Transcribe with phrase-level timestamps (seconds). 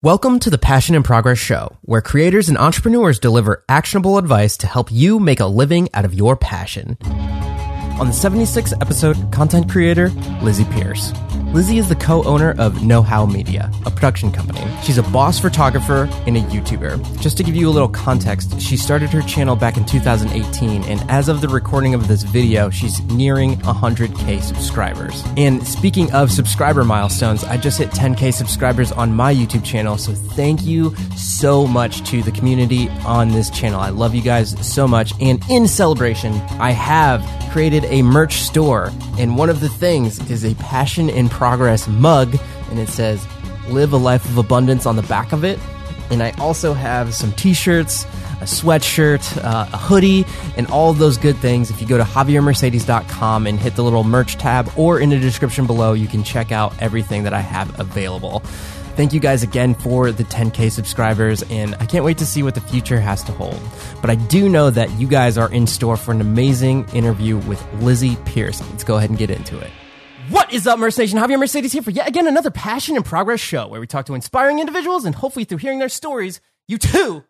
[0.00, 4.68] Welcome to the Passion and Progress Show, where creators and entrepreneurs deliver actionable advice to
[4.68, 6.96] help you make a living out of your passion.
[7.98, 10.10] On the 76th episode, content creator
[10.40, 11.12] Lizzie Peirce.
[11.52, 14.60] Lizzie is the co owner of Know How Media, a production company.
[14.82, 17.20] She's a boss photographer and a YouTuber.
[17.20, 21.10] Just to give you a little context, she started her channel back in 2018, and
[21.10, 25.24] as of the recording of this video, she's nearing 100k subscribers.
[25.38, 30.12] And speaking of subscriber milestones, I just hit 10k subscribers on my YouTube channel, so
[30.12, 33.80] thank you so much to the community on this channel.
[33.80, 35.14] I love you guys so much.
[35.18, 40.44] And in celebration, I have created a merch store, and one of the things is
[40.44, 42.36] a passion in progress mug,
[42.70, 43.26] and it says
[43.68, 45.58] "Live a life of abundance" on the back of it.
[46.10, 48.04] And I also have some T-shirts,
[48.40, 50.24] a sweatshirt, uh, a hoodie,
[50.56, 51.70] and all of those good things.
[51.70, 55.66] If you go to JavierMercedes.com and hit the little merch tab, or in the description
[55.66, 58.42] below, you can check out everything that I have available.
[58.98, 62.56] Thank you guys again for the 10K subscribers, and I can't wait to see what
[62.56, 63.60] the future has to hold.
[64.00, 67.64] But I do know that you guys are in store for an amazing interview with
[67.74, 68.60] Lizzie Peirce.
[68.60, 69.70] Let's go ahead and get into it.
[70.30, 71.16] What is up, Merce Nation?
[71.16, 74.16] Javier Mercedes here for yet again another Passion and Progress show where we talk to
[74.16, 77.22] inspiring individuals and hopefully through hearing their stories, you too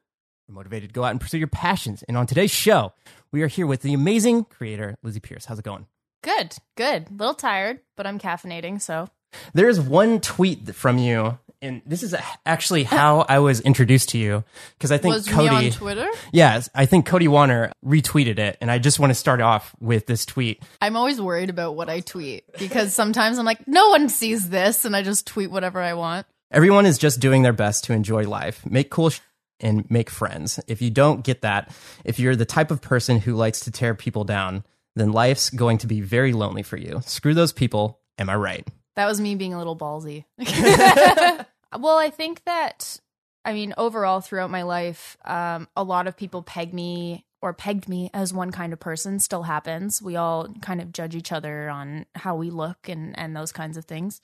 [0.49, 2.03] are motivated to go out and pursue your passions.
[2.05, 2.95] And on today's show,
[3.31, 5.45] we are here with the amazing creator, Lizzie Peirce.
[5.45, 5.87] How's it going?
[6.23, 7.09] Good, good.
[7.11, 9.09] A little tired, but I'm caffeinating, so.
[9.53, 12.15] There is one tweet from you and this is
[12.47, 14.45] actually how I was introduced to you
[14.77, 16.09] because I think Was Cody on Twitter?
[16.33, 20.07] Yes, I think Cody Wanner retweeted it, and I just want to start off with
[20.07, 20.63] this tweet.
[20.81, 24.85] I'm always worried about what I tweet because sometimes I'm like, no one sees this,
[24.85, 26.27] and I just tweet whatever I want.
[26.51, 29.21] Everyone is just doing their best to enjoy life, make cool sh-
[29.61, 30.61] and make friends.
[30.67, 33.95] If you don't get that, if you're the type of person who likes to tear
[33.95, 34.65] people down,
[34.97, 37.01] then life's going to be very lonely for you.
[37.05, 38.01] Screw those people.
[38.19, 38.67] Am I right?
[38.99, 40.25] That was me being a little ballsy.
[41.79, 42.99] well, I think that,
[43.45, 47.89] I mean, overall throughout my life, um, a lot of people peg me or pegged
[47.89, 50.03] me as one kind of person still happens.
[50.03, 53.77] We all kind of judge each other on how we look and, and those kinds
[53.77, 54.21] of things.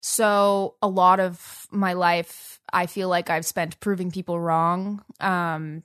[0.00, 5.04] So a lot of my life, I feel like I've spent proving people wrong.
[5.20, 5.82] Um,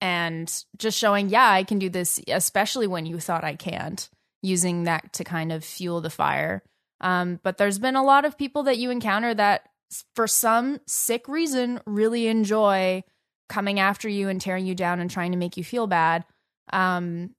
[0.00, 4.08] and just showing, yeah, I can do this, especially when you thought I can't,
[4.40, 6.62] using that to kind of fuel the fire.
[7.00, 9.68] Um, but there's been a lot of people that you encounter that,
[10.14, 13.04] for some sick reason, really enjoy
[13.48, 16.24] coming after you and tearing you down and trying to make you feel bad.
[16.72, 17.30] Um,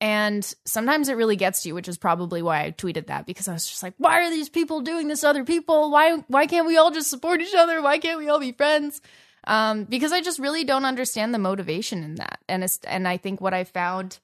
[0.00, 3.48] and sometimes it really gets to you, which is probably why I tweeted that because
[3.48, 5.90] I was just like, why are these people doing this to other people?
[5.90, 7.80] Why why can't we all just support each other?
[7.80, 9.00] Why can't we all be friends?
[9.46, 12.40] Um, because I just really don't understand the motivation in that.
[12.48, 14.18] And and I think what I found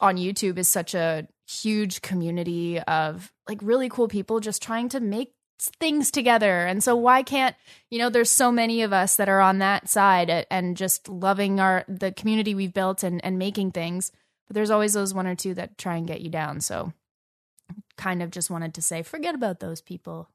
[0.00, 5.00] on YouTube is such a huge community of like really cool people just trying to
[5.00, 5.32] make
[5.80, 6.66] things together.
[6.66, 7.56] And so why can't,
[7.90, 11.58] you know, there's so many of us that are on that side and just loving
[11.58, 14.12] our the community we've built and and making things.
[14.46, 16.60] But there's always those one or two that try and get you down.
[16.60, 16.92] So
[17.96, 20.28] kind of just wanted to say forget about those people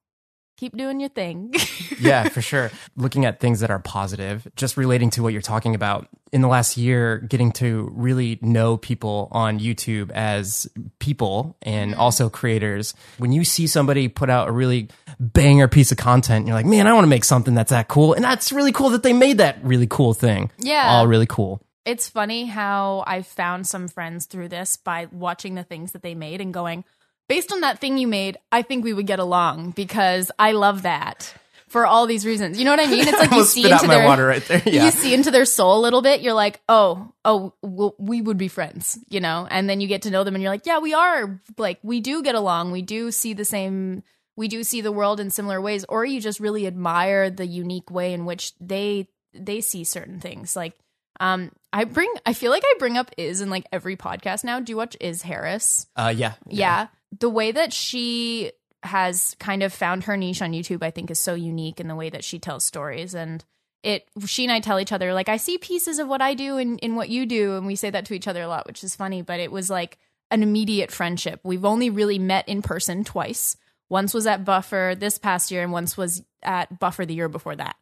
[0.57, 1.53] keep doing your thing.
[1.99, 2.71] yeah, for sure.
[2.95, 6.47] Looking at things that are positive, just relating to what you're talking about in the
[6.47, 10.67] last year, getting to really know people on YouTube as
[10.99, 12.93] people and also creators.
[13.17, 16.87] When you see somebody put out a really banger piece of content, you're like, man,
[16.87, 18.13] I want to make something that's that cool.
[18.13, 20.51] And that's really cool that they made that really cool thing.
[20.57, 20.87] Yeah.
[20.87, 21.61] All really cool.
[21.85, 26.15] It's funny how I found some friends through this by watching the things that they
[26.15, 26.85] made and going,
[27.27, 30.83] based on that thing you made, I think we would get along because I love
[30.83, 31.33] that
[31.73, 32.59] for all these reasons.
[32.59, 33.07] You know what I mean?
[33.07, 34.61] It's like you see into their water right there.
[34.65, 34.85] Yeah.
[34.85, 36.21] you see into their soul a little bit.
[36.21, 39.47] You're like, oh, oh, well, we would be friends, you know.
[39.49, 41.41] And then you get to know them, and you're like, yeah, we are.
[41.57, 42.71] Like we do get along.
[42.71, 44.03] We do see the same.
[44.35, 47.89] We do see the world in similar ways, or you just really admire the unique
[47.89, 50.55] way in which they they see certain things.
[50.55, 50.73] Like,
[51.19, 52.13] um, I bring.
[52.25, 54.59] I feel like I bring up is in like every podcast now.
[54.59, 55.87] Do you watch Iz Harris?
[55.95, 56.33] Uh, yeah.
[56.47, 56.57] yeah.
[56.57, 56.87] yeah
[57.19, 58.51] the way that she
[58.83, 61.95] has kind of found her niche on YouTube, I think is so unique in the
[61.95, 63.15] way that she tells stories.
[63.15, 63.43] And
[63.81, 66.57] it, she and I tell each other, like, I see pieces of what I do
[66.57, 67.55] in, in what you do.
[67.55, 69.69] And we say that to each other a lot, which is funny, but it was
[69.69, 69.97] like
[70.31, 71.39] an immediate friendship.
[71.43, 73.55] We've only really met in person twice.
[73.89, 77.55] Once was at Buffer this past year, and once was at Buffer the year before
[77.55, 77.75] that.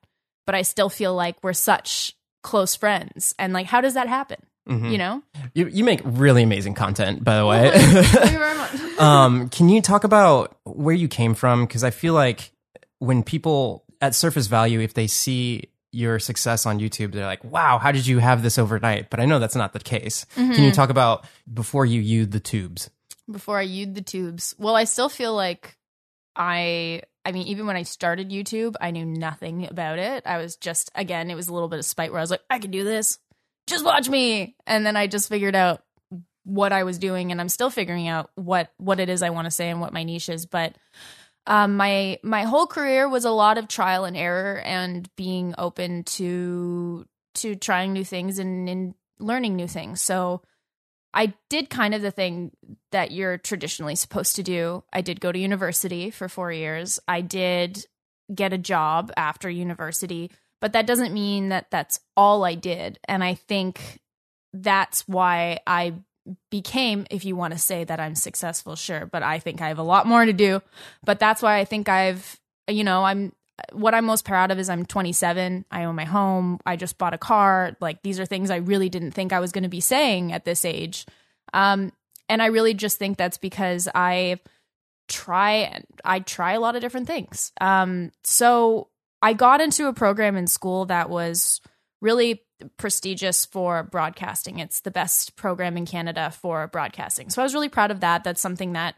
[0.45, 3.35] But I still feel like we're such close friends.
[3.37, 4.37] And like, how does that happen?
[4.69, 4.89] Mm-hmm.
[4.89, 5.23] You know,
[5.55, 7.71] you you make really amazing content, by the way.
[7.73, 8.73] Thank you very much.
[8.99, 11.65] um, can you talk about where you came from?
[11.65, 12.51] Because I feel like
[12.99, 17.79] when people at surface value, if they see your success on YouTube, they're like, "Wow,
[17.79, 20.27] how did you have this overnight?" But I know that's not the case.
[20.35, 20.53] Mm-hmm.
[20.53, 22.91] Can you talk about before you used the tubes?
[23.29, 25.75] Before I used the tubes, well, I still feel like
[26.35, 30.23] I I mean, even when I started YouTube, I knew nothing about it.
[30.25, 32.41] I was just, again, it was a little bit of spite where I was like,
[32.49, 33.19] I can do this.
[33.67, 34.55] Just watch me.
[34.65, 35.83] And then I just figured out
[36.43, 39.45] what I was doing and I'm still figuring out what what it is I want
[39.45, 40.75] to say and what my niche is, but
[41.47, 46.03] um, my my whole career was a lot of trial and error and being open
[46.03, 50.01] to to trying new things and, and learning new things.
[50.01, 50.41] So
[51.13, 52.51] I did kind of the thing
[52.91, 54.83] that you're traditionally supposed to do.
[54.93, 56.99] I did go to university for four years.
[57.07, 57.85] I did
[58.33, 60.31] get a job after university,
[60.61, 62.99] but that doesn't mean that that's all I did.
[63.07, 63.99] And I think
[64.53, 65.95] that's why I
[66.49, 69.79] became, if you want to say that I'm successful, sure, but I think I have
[69.79, 70.61] a lot more to do.
[71.03, 73.33] But that's why I think I've, you know, I'm
[73.71, 75.65] what I'm most proud of is I'm 27.
[75.71, 76.59] I own my home.
[76.65, 77.75] I just bought a car.
[77.79, 80.45] Like these are things I really didn't think I was going to be saying at
[80.45, 81.05] this age.
[81.53, 81.91] Um,
[82.29, 84.39] and I really just think that's because I
[85.07, 87.51] try and I try a lot of different things.
[87.59, 88.87] Um, so
[89.21, 91.61] I got into a program in school that was
[92.01, 92.43] really
[92.77, 94.59] prestigious for broadcasting.
[94.59, 97.29] It's the best program in Canada for broadcasting.
[97.29, 98.23] So I was really proud of that.
[98.23, 98.95] That's something that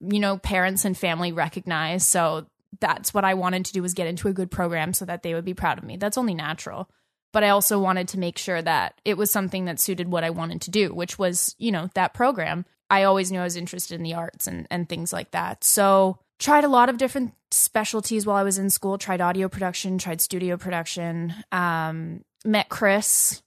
[0.00, 2.06] you know parents and family recognize.
[2.06, 2.46] So
[2.80, 5.34] that's what I wanted to do was get into a good program so that they
[5.34, 5.96] would be proud of me.
[5.96, 6.90] That's only natural.
[7.32, 10.30] But I also wanted to make sure that it was something that suited what I
[10.30, 12.64] wanted to do, which was, you know, that program.
[12.88, 15.64] I always knew I was interested in the arts and, and things like that.
[15.64, 19.98] So tried a lot of different specialties while I was in school, tried audio production,
[19.98, 23.42] tried studio production, um, met Chris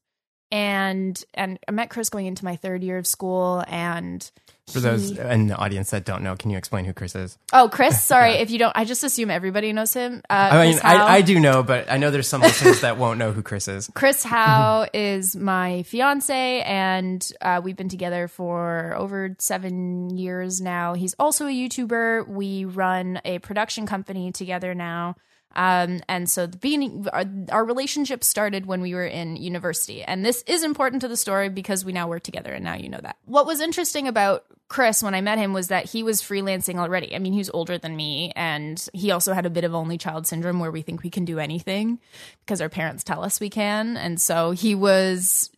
[0.52, 4.30] and and I met Chris going into my third year of school and
[4.72, 7.38] for those in the audience that don't know, can you explain who Chris is?
[7.52, 8.04] Oh, Chris.
[8.10, 8.42] Sorry yeah.
[8.42, 8.72] if you don't.
[8.76, 10.22] I just assume everybody knows him.
[10.30, 13.20] Uh, I mean, I, I, do know, but I know there's some listeners that won't
[13.20, 13.90] know who Chris is.
[13.94, 20.94] Chris Hau is my fiance, and uh, we've been together for over seven years now.
[20.94, 22.28] He's also a YouTuber.
[22.28, 25.16] We run a production company together now.
[25.56, 30.04] Um, and so the beginning, our, our, relationship started when we were in university.
[30.04, 32.88] And this is important to the story because we now work together and now you
[32.88, 33.18] know that.
[33.26, 37.16] What was interesting about Chris when I met him was that he was freelancing already.
[37.16, 39.98] I mean, he was older than me and he also had a bit of only
[39.98, 42.00] child syndrome where we think we can do anything
[42.46, 43.98] because our parents tell us we can.
[43.98, 45.50] And so he was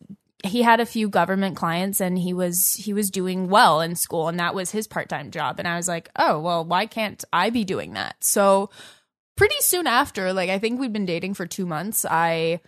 [0.44, 4.28] he had a few government clients and he was he was doing well in school
[4.28, 7.50] and that was his part-time job and I was like, "Oh, well, why can't I
[7.50, 8.70] be doing that?" So
[9.42, 12.60] pretty soon after, like I think we'd been dating for two months, I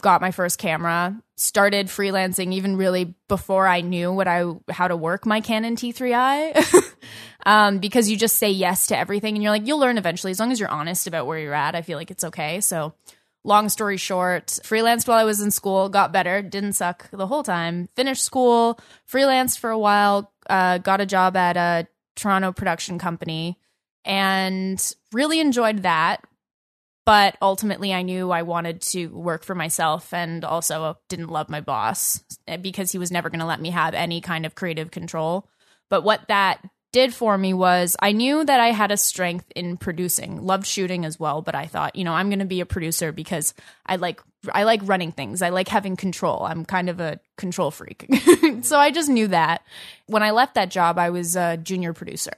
[0.00, 4.96] got my first camera, started freelancing even really before I knew what I how to
[4.96, 6.94] work my Canon T3i.
[7.44, 10.38] um, because you just say yes to everything and you're like, you'll learn eventually as
[10.38, 11.74] long as you're honest about where you're at.
[11.74, 12.60] I feel like it's okay.
[12.60, 12.94] So
[13.42, 17.42] long story short, freelanced while I was in school, got better, didn't suck the whole
[17.42, 18.78] time, finished school,
[19.12, 23.58] freelanced for a while, uh, got a job at a Toronto production company
[24.04, 26.24] and really enjoyed that.
[27.04, 31.60] But ultimately, I knew I wanted to work for myself and also didn't love my
[31.60, 34.92] boss eh, because he was never going to let me have any kind of creative
[34.92, 35.48] control.
[35.90, 39.78] But what that did for me was I knew that I had a strength in
[39.78, 40.44] producing.
[40.44, 43.12] Loved shooting as well, but I thought, you know, I'm going to be a producer
[43.12, 43.54] because
[43.86, 44.20] I like
[44.52, 45.40] I like running things.
[45.40, 46.44] I like having control.
[46.44, 48.06] I'm kind of a control freak.
[48.62, 49.62] so I just knew that.
[50.06, 52.32] When I left that job, I was a junior producer.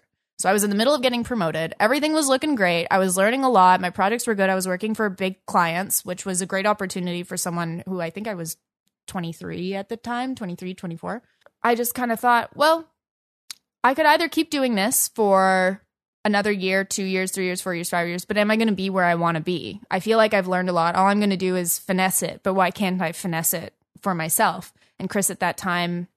[0.44, 1.72] So I was in the middle of getting promoted.
[1.80, 2.86] Everything was looking great.
[2.90, 3.80] I was learning a lot.
[3.80, 4.50] My projects were good.
[4.50, 8.10] I was working for big clients, which was a great opportunity for someone who I
[8.10, 8.58] think I was
[9.06, 11.22] 23 at the time, 23, 24.
[11.62, 12.86] I just kind of thought, well,
[13.82, 15.80] I could either keep doing this for
[16.26, 18.74] another year, two years, three years, four years, five years, but am I going to
[18.74, 19.80] be where I want to be?
[19.90, 20.94] I feel like I've learned a lot.
[20.94, 23.72] All I'm going to do is finesse it, but why can't I finesse it
[24.02, 24.74] for myself?
[24.98, 26.08] And Chris at that time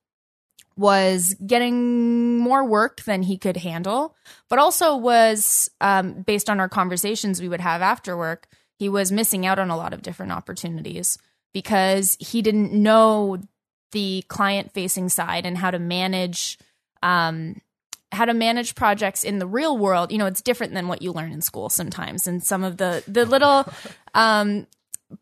[0.78, 4.16] was getting more work than he could handle,
[4.50, 8.48] but also was um, based on our conversations we would have after work.
[8.76, 11.18] He was missing out on a lot of different opportunities
[11.54, 13.40] because he didn't know
[13.92, 16.60] the client facing side and how to manage
[17.02, 17.60] um,
[18.12, 21.12] how to manage projects in the real world you know it's different than what you
[21.12, 23.66] learn in school sometimes and some of the the little
[24.14, 24.68] um,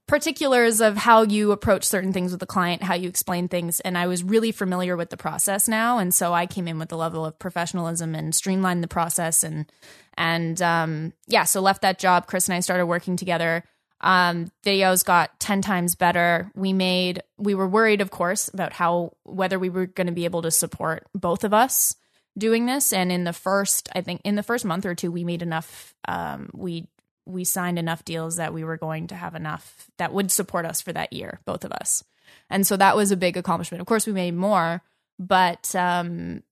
[0.07, 3.79] particulars of how you approach certain things with the client, how you explain things.
[3.81, 5.99] And I was really familiar with the process now.
[5.99, 9.43] And so I came in with a level of professionalism and streamlined the process.
[9.43, 9.71] And,
[10.17, 12.25] and, um, yeah, so left that job.
[12.27, 13.63] Chris and I started working together.
[14.01, 16.51] Um, videos got 10 times better.
[16.55, 20.25] We made, we were worried, of course, about how, whether we were going to be
[20.25, 21.95] able to support both of us
[22.37, 22.91] doing this.
[22.91, 25.95] And in the first, I think in the first month or two, we made enough,
[26.07, 26.87] um, we
[27.25, 30.81] we signed enough deals that we were going to have enough that would support us
[30.81, 32.03] for that year, both of us.
[32.49, 33.81] And so that was a big accomplishment.
[33.81, 34.81] Of course, we made more,
[35.17, 36.43] but um,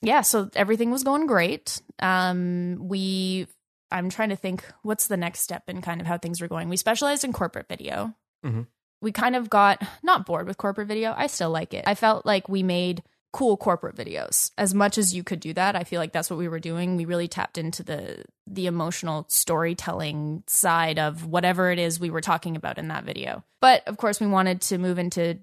[0.00, 1.80] yeah, so everything was going great.
[1.98, 3.46] Um, we
[3.90, 6.68] I'm trying to think what's the next step in kind of how things were going.
[6.68, 8.14] We specialized in corporate video.
[8.44, 8.66] Mhm.
[9.02, 11.14] We kind of got not bored with corporate video.
[11.16, 11.84] I still like it.
[11.86, 15.74] I felt like we made cool corporate videos as much as you could do that.
[15.74, 16.96] I feel like that's what we were doing.
[16.96, 22.20] We really tapped into the the emotional storytelling side of whatever it is we were
[22.20, 23.42] talking about in that video.
[23.60, 25.38] But of course, we wanted to move into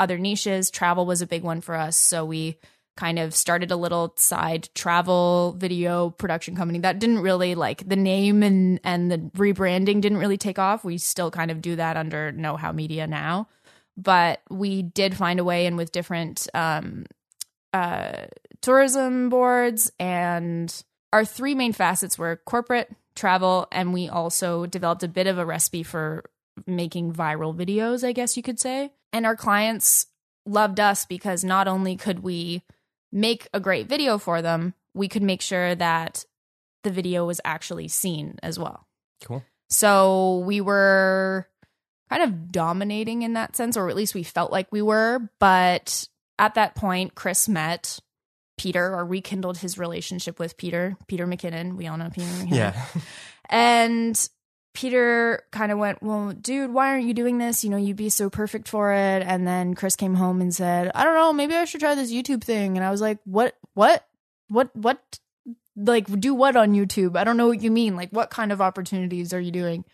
[0.00, 0.70] other niches.
[0.70, 2.58] Travel was a big one for us, so we
[2.96, 7.96] kind of started a little side travel video production company that didn't really like the
[7.96, 10.84] name and and the rebranding didn't really take off.
[10.84, 13.48] We still kind of do that under Know How Media now,
[13.96, 17.04] but we did find a way in with different um,
[17.74, 18.26] uh,
[18.62, 25.08] tourism boards and our three main facets were corporate travel and we also developed a
[25.08, 26.24] bit of a recipe for
[26.66, 30.06] making viral videos i guess you could say and our clients
[30.46, 32.62] loved us because not only could we
[33.12, 36.24] make a great video for them we could make sure that
[36.84, 38.86] the video was actually seen as well
[39.22, 39.44] Cool.
[39.68, 41.48] so we were
[42.10, 45.28] kind of dominating in that sense, or at least we felt like we were.
[45.40, 48.00] But at that point, Chris met
[48.56, 51.76] Peter or rekindled his relationship with Peter, Peter McKinnon.
[51.76, 52.56] We all know Peter McKinnon.
[52.56, 52.84] Yeah.
[53.50, 54.28] And
[54.72, 57.62] Peter kind of went, Well, dude, why aren't you doing this?
[57.62, 59.22] You know, you'd be so perfect for it.
[59.22, 62.12] And then Chris came home and said, I don't know, maybe I should try this
[62.12, 62.76] YouTube thing.
[62.76, 64.06] And I was like, What, what,
[64.48, 65.18] what, what?
[65.76, 67.16] Like, do what on YouTube?
[67.16, 67.96] I don't know what you mean.
[67.96, 69.84] Like, what kind of opportunities are you doing?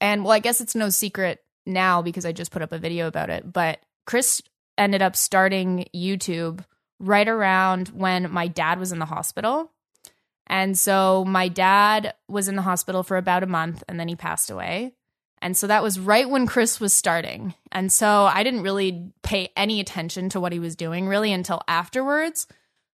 [0.00, 3.06] And well, I guess it's no secret now because I just put up a video
[3.06, 3.52] about it.
[3.52, 4.42] But Chris
[4.78, 6.64] ended up starting YouTube
[6.98, 9.70] right around when my dad was in the hospital.
[10.46, 14.16] And so my dad was in the hospital for about a month and then he
[14.16, 14.94] passed away.
[15.40, 17.54] And so that was right when Chris was starting.
[17.70, 21.60] And so I didn't really pay any attention to what he was doing really until
[21.68, 22.46] afterwards.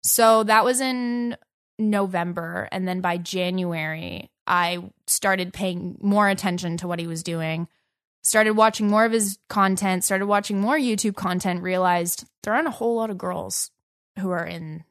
[0.02, 1.36] So that was in
[1.78, 2.68] November.
[2.70, 7.66] And then by January, I started paying more attention to what he was doing,
[8.24, 12.72] started watching more of his content, started watching more YouTube content, realized there aren't a
[12.72, 13.70] whole lot of girls
[14.18, 14.82] who are in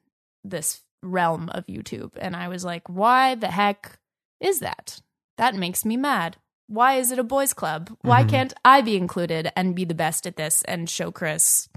[0.44, 2.12] this realm of YouTube.
[2.16, 3.98] And I was like, why the heck
[4.40, 5.00] is that?
[5.36, 6.36] That makes me mad.
[6.68, 7.94] Why is it a boys' club?
[8.02, 8.28] Why Mhm.
[8.30, 11.68] can't I be included and be the best at this and show Chris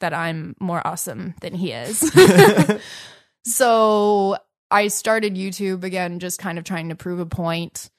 [0.00, 2.00] that I'm more awesome than he is?
[3.44, 4.36] so
[4.70, 7.90] I started YouTube again, just kind of trying to prove a point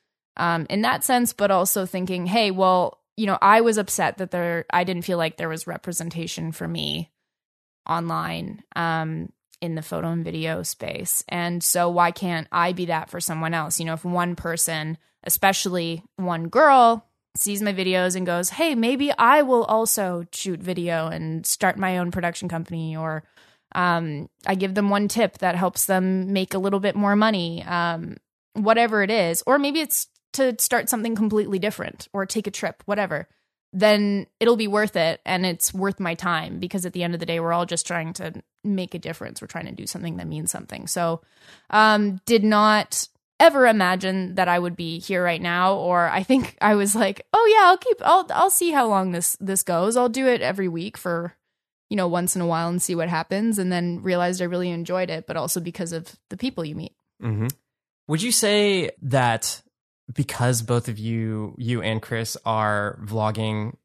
[0.42, 4.32] um, in that sense, but also thinking, hey, well, you know, I was upset that
[4.32, 7.12] there, I didn't feel like there was representation for me
[7.88, 9.32] online um,
[9.62, 11.24] in the photo and video space.
[11.30, 13.80] And so why can't I be that for someone else?
[13.80, 17.06] You know, if one person, especially one girl,
[17.36, 22.00] sees my videos and goes, hey, maybe I will also shoot video and start my
[22.00, 23.24] own production company or
[23.76, 27.64] um, I give them one tip that helps them make a little bit more money,
[27.64, 28.18] um,
[28.54, 32.84] whatever it is, or maybe it's to start something completely different or take a trip,
[32.86, 33.28] whatever,
[33.74, 37.20] then it'll be worth it and it's worth my time because at the end of
[37.20, 38.34] the day, we're all just trying to
[38.64, 39.42] make a difference.
[39.42, 40.88] We're trying to do something that means something.
[40.88, 41.22] So,
[41.70, 43.08] um, did not
[43.40, 47.26] ever imagine that I would be here right now or I think I was like,
[47.34, 49.98] "Oh yeah, I'll keep I'll I'll see how long this this goes.
[49.98, 51.36] I'll do it every week for
[51.92, 53.60] you know, once in a while and see what happens.
[53.60, 56.96] And then realized I really enjoyed it, but also because of the people you meet.
[57.20, 57.48] hmm
[58.08, 59.62] Would you say that
[60.14, 63.76] because both of you, you and Chris, are vlogging,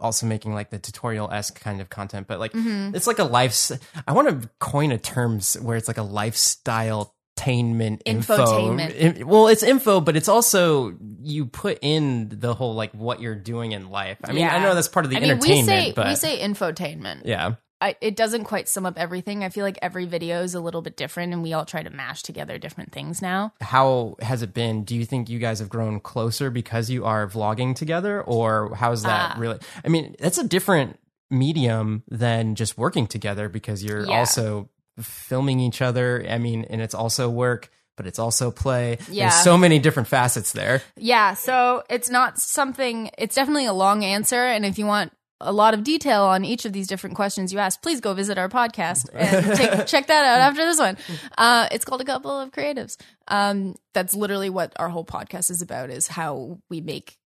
[0.00, 2.94] also making like the tutorial esque kind of content, but like Mm-hmm.
[2.94, 3.70] it's like a life.
[4.06, 8.36] I want to coin a term where it's like a lifestyle tainment info.
[8.36, 8.94] Infotainment.
[8.94, 13.34] In- well, it's info, but it's also you put in the whole like what you're
[13.34, 14.18] doing in life.
[14.24, 16.14] I mean, I know that's part of the I mean, we entertainment, say but we
[16.16, 17.22] say infotainment.
[17.24, 19.44] yeah, I, it doesn't quite sum up everything.
[19.44, 21.90] I feel like every video is a little bit different, and we all try to
[21.90, 23.52] mash together different things now.
[23.60, 24.84] how has it been?
[24.84, 29.02] Do you think you guys have grown closer because you are vlogging together, or how's
[29.02, 29.58] that Uh, really?
[29.84, 30.98] I mean, that's a different
[31.30, 34.18] medium than just working together because you're Yeah.
[34.20, 34.68] also
[35.00, 36.24] filming each other.
[36.28, 38.98] I mean, and it's also work, but it's also play.
[39.10, 39.28] Yeah.
[39.30, 40.82] There's so many different facets there.
[40.96, 43.10] Yeah, so it's not something.
[43.18, 45.12] It's definitely a long answer, and if you want
[45.44, 48.38] a lot of detail on each of these different questions you asked, please go visit
[48.38, 50.96] our podcast and take, check that out after this one.
[51.38, 52.96] Uh, it's called a couple of creatives.
[53.28, 57.16] Um, that's literally what our whole podcast is about: is how we make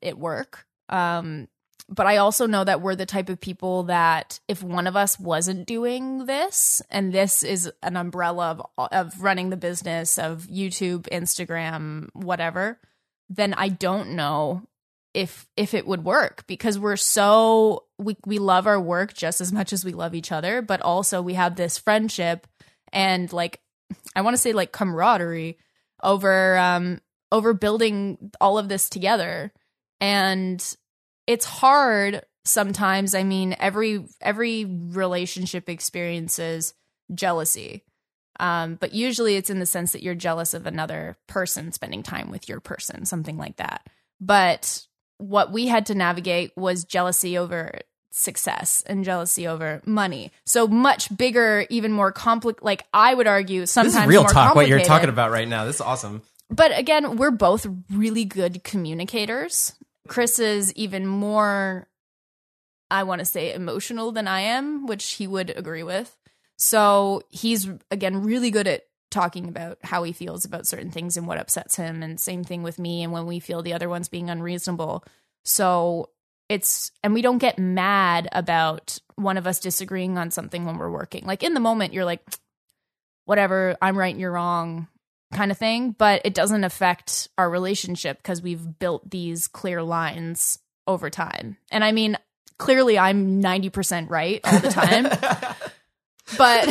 [0.00, 0.66] it work.
[0.88, 1.48] Um,
[1.88, 5.18] but I also know that we're the type of people that if one of us
[5.18, 11.08] wasn't doing this, and this is an umbrella of of running the business of YouTube,
[11.10, 12.78] Instagram, whatever,
[13.28, 14.62] then I don't know
[15.14, 19.52] if if it would work because we're so we we love our work just as
[19.52, 22.46] much as we love each other, but also we have this friendship
[22.92, 23.60] and like
[24.16, 25.58] I want to say like camaraderie
[26.02, 27.00] over um
[27.30, 29.52] over building all of this together.
[30.00, 30.76] And
[31.26, 33.14] it's hard sometimes.
[33.14, 36.74] I mean every every relationship experiences
[37.14, 37.84] jealousy
[38.40, 42.30] um, but usually it's in the sense that you're jealous of another person spending time
[42.30, 43.86] with your person something like that.
[44.20, 44.86] But
[45.22, 47.78] what we had to navigate was jealousy over
[48.10, 53.64] success and jealousy over money so much bigger even more complex like i would argue
[53.64, 54.54] sometimes This is real talk.
[54.54, 55.64] What you're talking about right now.
[55.64, 56.22] This is awesome.
[56.50, 59.72] but again, we're both really good communicators.
[60.08, 61.88] Chris is even more,
[62.90, 66.14] I want to say, emotional than I am, which he would agree with.
[66.56, 71.26] So he's, again, really good at talking about how he feels about certain things and
[71.26, 72.02] what upsets him.
[72.02, 73.02] And same thing with me.
[73.02, 75.04] And when we feel the other one's being unreasonable.
[75.44, 76.10] So
[76.48, 80.90] it's, and we don't get mad about one of us disagreeing on something when we're
[80.90, 81.24] working.
[81.26, 82.22] Like in the moment, you're like,
[83.24, 84.88] whatever, I'm right, you're wrong
[85.32, 90.58] kind of thing, but it doesn't affect our relationship because we've built these clear lines
[90.86, 91.56] over time.
[91.70, 92.18] And I mean,
[92.58, 95.04] clearly I'm 90% right all the time,
[96.38, 96.68] but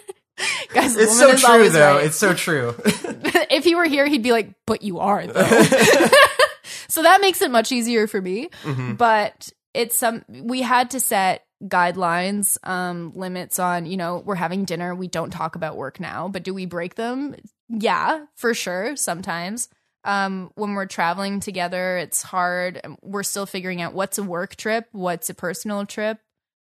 [0.73, 1.95] guys, It's so true, though.
[1.97, 2.05] right.
[2.05, 2.75] It's so true.
[2.85, 5.43] if he were here, he'd be like, but you are though.
[6.87, 8.49] so that makes it much easier for me.
[8.63, 8.97] Mhm.
[8.97, 14.65] But it's some, we had to set guidelines, um, limits on, you know, we're having
[14.65, 14.93] dinner.
[14.95, 17.35] We don't talk about work now, but do we break them?
[17.69, 18.95] Yeah, for sure.
[18.95, 19.69] Sometimes.
[20.03, 22.81] Um, when we're traveling together, it's hard.
[23.03, 26.17] We're still figuring out what's a work trip, what's a personal trip.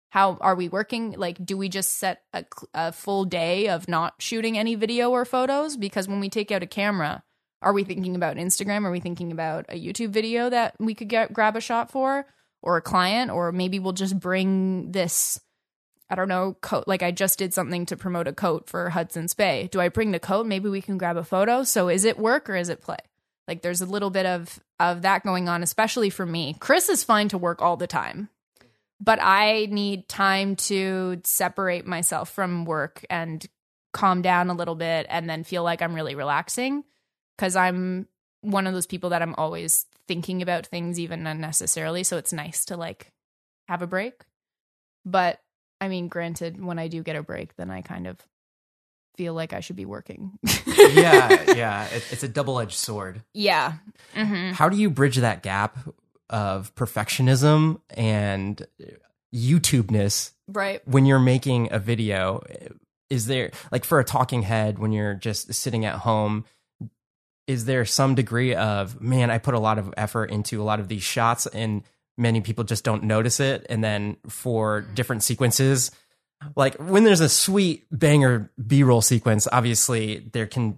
[0.10, 1.12] How are we working?
[1.12, 5.26] Like, do we just set a, a full day of not shooting any video or
[5.26, 5.78] photos?
[5.78, 7.24] Because when we take out a camera,
[7.62, 8.86] are we thinking about Instagram?
[8.86, 12.26] Are we thinking about a YouTube video that we could get grab a shot for,
[12.62, 15.40] or a client, or maybe we'll just bring this.
[16.10, 16.86] I don't know, coat.
[16.88, 19.68] Like I just did something to promote a coat for Hudson's Bay.
[19.72, 20.46] Do I bring the coat?
[20.46, 21.64] Maybe we can grab a photo.
[21.64, 22.98] So is it work or is it play?
[23.48, 26.56] Like there's a little bit of of that going on, especially for me.
[26.60, 28.30] Chris is fine to work all the time,
[29.00, 33.46] but I need time to separate myself from work and
[33.94, 36.84] calm down a little bit, and then feel like I'm really relaxing
[37.38, 38.08] because I'm
[38.42, 42.04] one of those people that I'm always thinking about things even unnecessarily.
[42.04, 43.12] So it's nice to like
[43.68, 44.24] have a break.
[45.06, 45.40] But
[45.82, 48.18] I mean, granted, when I do get a break, then I kind of
[49.16, 50.38] feel like I should be working.
[50.68, 51.88] yeah, yeah.
[51.88, 53.24] It, it's a double edged sword.
[53.34, 53.74] yeah.
[54.16, 55.78] hmm How do you bridge that gap
[56.30, 58.66] of perfectionism and
[59.34, 60.86] YouTubeness Right.
[60.88, 62.44] when you're making a video?
[63.10, 66.46] Is there, like, for a talking head, when you're just sitting at home,
[67.48, 70.80] is there some degree of, man, I put a lot of effort into a lot
[70.82, 71.84] of these shots and
[72.18, 73.66] many people just don't notice it?
[73.70, 74.94] And then for mm-hmm.
[74.94, 75.92] different sequences,
[76.44, 76.48] oh.
[76.58, 80.78] like when there's a sweet banger B roll sequence, obviously there can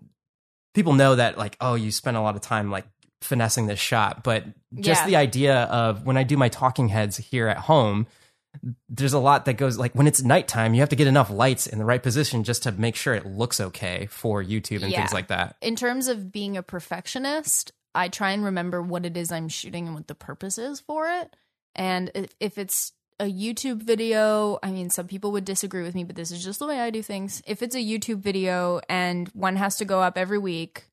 [0.74, 2.86] people know that like oh you spent a lot of time like
[3.22, 4.46] finessing this shot, but
[4.80, 5.08] just Yeah.
[5.08, 8.08] the idea of when I do my talking heads here at home,
[8.88, 11.68] there's a lot that goes like when it's nighttime, you have to get enough lights
[11.68, 15.00] in the right position just to make sure it looks okay for YouTube and Yeah.
[15.02, 15.56] things like that.
[15.62, 19.86] In terms of being a perfectionist, I try and remember what it is I'm shooting
[19.86, 21.36] and what the purpose is for it.
[21.76, 26.04] And if, if it's a YouTube video, I mean, some people would disagree with me,
[26.04, 27.44] but this is just the way I do things.
[27.46, 30.86] If it's a YouTube video and one has to go up every week,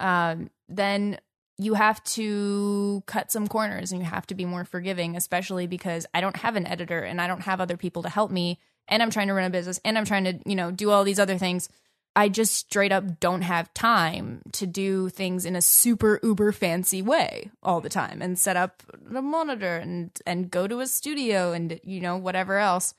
[0.00, 1.18] um, then
[1.58, 6.06] you have to cut some corners and you have to be more forgiving, especially because
[6.12, 8.58] I don't have an editor and I don't have other people to help me.
[8.88, 11.04] And I'm trying to run a business and I'm trying to, you know, do all
[11.04, 11.68] these other things.
[12.16, 17.02] I just straight up don't have time to do things in a super uber fancy
[17.02, 18.82] way all the time and set up
[19.14, 22.94] a monitor and and go to a studio and you know whatever else.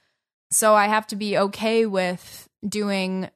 [0.51, 3.29] So I have to be okay with doing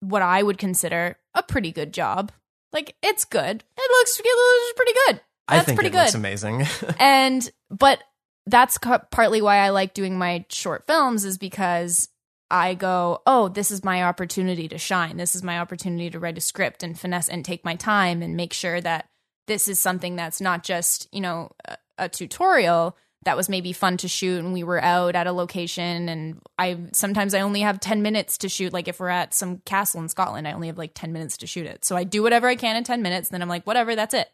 [0.00, 2.32] what I would consider a pretty good job.
[2.72, 3.64] Like it's good.
[3.76, 5.20] It looks it looks pretty good.
[5.48, 6.66] I That's think pretty it good looks amazing.
[6.98, 8.02] and but
[8.46, 8.78] that's
[9.10, 12.08] partly why I like doing my short films is because
[12.50, 15.16] I go, oh, this is my opportunity to shine.
[15.16, 18.36] This is my opportunity to write a script and finesse and take my time and
[18.36, 19.08] make sure that
[19.46, 23.96] this is something that's not just you know a, a tutorial that was maybe fun
[23.98, 27.80] to shoot and we were out at a location and I sometimes I only have
[27.80, 30.78] 10 minutes to shoot like if we're at some castle in Scotland I only have
[30.78, 31.84] like 10 minutes to shoot it.
[31.84, 34.28] So I do whatever I can in 10 minutes then I'm like whatever that's it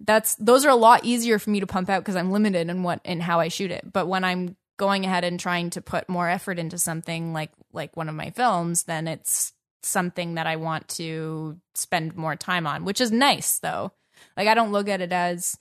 [0.00, 2.82] that's those are a lot easier for me to pump out because I'm limited in
[2.82, 3.92] what in how I shoot it.
[3.92, 7.96] But when I'm going ahead and trying to put more effort into something like like
[7.96, 12.84] one of my films, then it's something that I want to spend more time on,
[12.84, 13.92] which is nice though.
[14.36, 15.58] Like I don't look at it as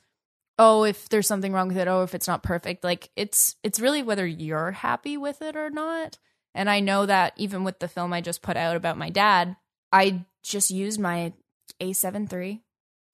[0.58, 2.84] oh if there's something wrong with it, oh if it's not perfect.
[2.84, 6.18] Like it's it's really whether you're happy with it or not.
[6.56, 9.56] And I know that even with the film I just put out about my dad,
[9.92, 11.34] I just used my
[11.80, 12.64] A7 III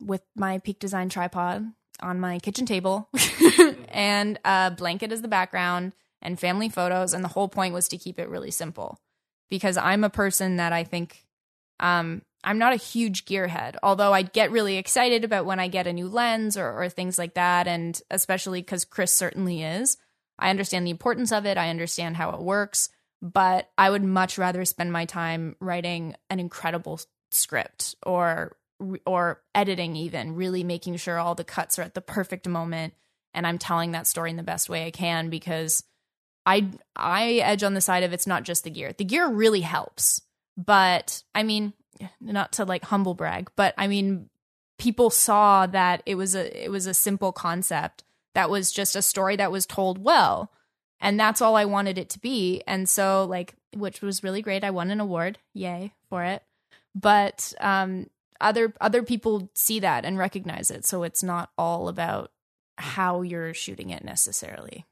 [0.01, 1.65] with my Peak Design tripod
[2.01, 3.09] on my kitchen table
[3.89, 7.13] and a blanket as the background and family photos.
[7.13, 8.99] And the whole point was to keep it really simple
[9.49, 11.25] because I'm a person that I think
[11.79, 15.87] um, I'm not a huge gearhead, although I get really excited about when I get
[15.87, 17.67] a new lens or, or things like that.
[17.67, 19.97] And especially because Chris certainly is.
[20.37, 22.89] I understand the importance of it, I understand how it works,
[23.21, 26.99] but I would much rather spend my time writing an incredible
[27.31, 28.57] script or
[29.05, 32.93] or editing even really making sure all the cuts are at the perfect moment
[33.33, 35.83] and I'm telling that story in the best way I can because
[36.45, 38.93] I I edge on the side of it's not just the gear.
[38.93, 40.21] The gear really helps.
[40.57, 41.73] But I mean,
[42.19, 44.29] not to like humble brag, but I mean
[44.77, 48.03] people saw that it was a it was a simple concept
[48.33, 50.51] that was just a story that was told well.
[50.99, 52.63] And that's all I wanted it to be.
[52.65, 54.63] And so like which was really great.
[54.63, 55.39] I won an award.
[55.53, 56.43] Yay for it.
[56.95, 58.09] But um
[58.41, 60.85] other other people see that and recognize it.
[60.85, 62.31] So it's not all about
[62.77, 64.85] how you're shooting it necessarily.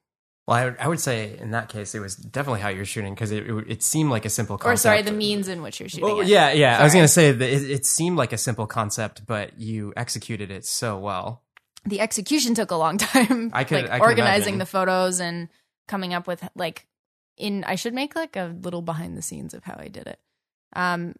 [0.52, 3.14] Well, I would, I would say in that case, it was definitely how you're shooting
[3.14, 4.74] because it, it, it seemed like a simple concept.
[4.74, 6.04] Or sorry, the means in which you're shooting.
[6.04, 6.28] Well, it.
[6.28, 6.74] yeah, yeah.
[6.74, 6.82] Sorry.
[6.82, 9.94] I was going to say that it, it seemed like a simple concept, but you
[9.96, 11.42] executed it so well.
[11.86, 13.52] The execution took a long time.
[13.54, 14.60] I could- like I could organizing imagine.
[14.60, 15.48] the photos and
[15.88, 16.86] coming up with like
[17.38, 17.64] in.
[17.64, 20.20] I should make like a little behind the scenes of how I did it.
[20.74, 21.16] Um,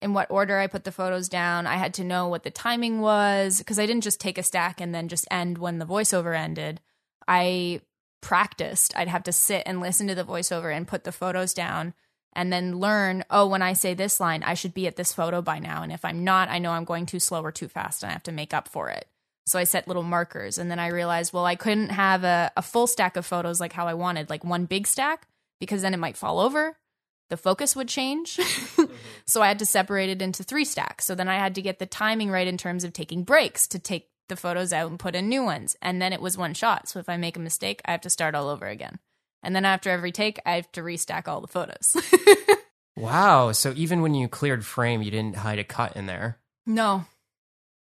[0.00, 1.66] in what order I put the photos down.
[1.66, 4.80] I had to know what the timing was because I didn't just take a stack
[4.80, 6.80] and then just end when the voiceover ended.
[7.26, 7.80] I
[8.20, 8.96] practiced.
[8.96, 11.94] I'd have to sit and listen to the voiceover and put the photos down
[12.34, 15.40] and then learn, oh, when I say this line, I should be at this photo
[15.40, 15.82] by now.
[15.82, 18.12] And if I'm not, I know I'm going too slow or too fast and I
[18.12, 19.06] have to make up for it.
[19.46, 22.62] So I set little markers and then I realized, well, I couldn't have a, a
[22.62, 25.28] full stack of photos like how I wanted, like one big stack,
[25.60, 26.76] because then it might fall over.
[27.30, 28.38] The focus would change.
[29.26, 31.04] so I had to separate it into three stacks.
[31.04, 33.78] So then I had to get the timing right in terms of taking breaks to
[33.78, 35.76] take the photos out and put in new ones.
[35.80, 36.88] And then it was one shot.
[36.88, 38.98] So if I make a mistake, I have to start all over again.
[39.42, 41.96] And then after every take, I have to restack all the photos.
[42.98, 43.52] Wow.
[43.52, 46.38] So even when you cleared frame, you didn't hide a cut in there.
[46.64, 47.04] no.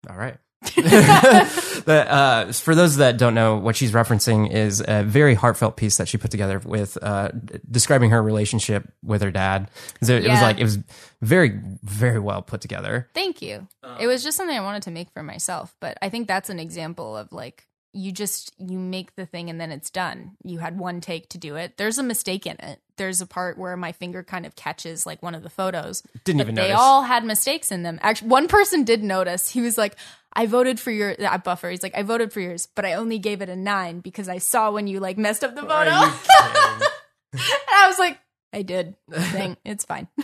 [0.09, 0.37] All right.
[0.75, 5.97] the, uh, for those that don't know, what she's referencing is a very heartfelt piece
[5.99, 7.31] that she put together with uh,
[7.71, 9.71] describing her relationship with her dad.
[10.03, 10.79] So It was like it was
[11.21, 13.09] very, very well put together.
[13.15, 13.69] Thank you.
[14.01, 16.59] it was just something I wanted to make for myself, but I think that's an
[16.59, 20.37] example of like you just you make the thing and then it's done.
[20.45, 21.77] You had one take to do it.
[21.77, 22.81] There's a mistake in it.
[22.97, 26.03] There's a part where my finger kind of catches like one of the photos.
[26.25, 26.77] Didn't but even they notice.
[26.77, 27.99] They all had mistakes in them.
[28.03, 29.49] Actually, one person did notice.
[29.49, 29.97] He was like,
[30.39, 33.19] "I voted for your uh, buffer." He's like, "I voted for yours, but I only
[33.19, 36.07] gave it a nine because I saw when you like messed up the photo." Are
[36.07, 36.89] you kidding?
[37.33, 37.43] and
[37.75, 38.19] I was like,
[38.53, 38.95] "I did.
[39.11, 39.57] Thing.
[39.65, 40.07] It's fine."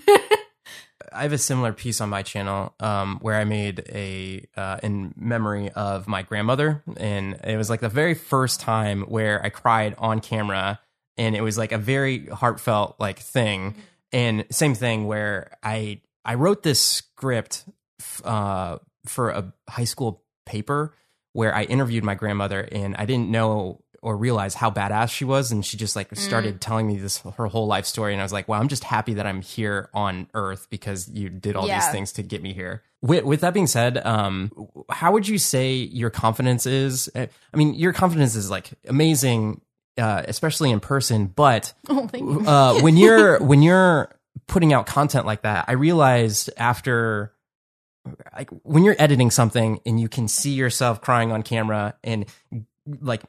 [1.12, 5.14] I have a similar piece on my channel um, where I made a uh, in
[5.16, 9.94] memory of my grandmother, and it was like the very first time where I cried
[9.98, 10.80] on camera,
[11.16, 13.74] and it was like a very heartfelt like thing.
[14.12, 17.64] And same thing where I I wrote this script
[18.24, 20.94] uh, for a high school paper
[21.32, 25.50] where I interviewed my grandmother, and I didn't know or realize how badass she was,
[25.50, 28.34] and she just like started telling me this her whole life story, and I was
[28.34, 31.88] like, wow, I'm just happy that I'm here on Earth because you did all these
[31.88, 32.82] things to get me here.
[33.00, 34.50] With, with that being said, um,
[34.90, 37.10] how would you say your confidence is?
[37.14, 39.62] Uh, I mean, your confidence is like amazing,
[39.98, 42.46] uh, especially in person, but oh, you.
[42.46, 44.10] uh, when you're when you're
[44.46, 47.33] putting out content like that, I realized after
[48.34, 52.26] like when you're editing something and you can see yourself crying on camera and
[53.00, 53.22] like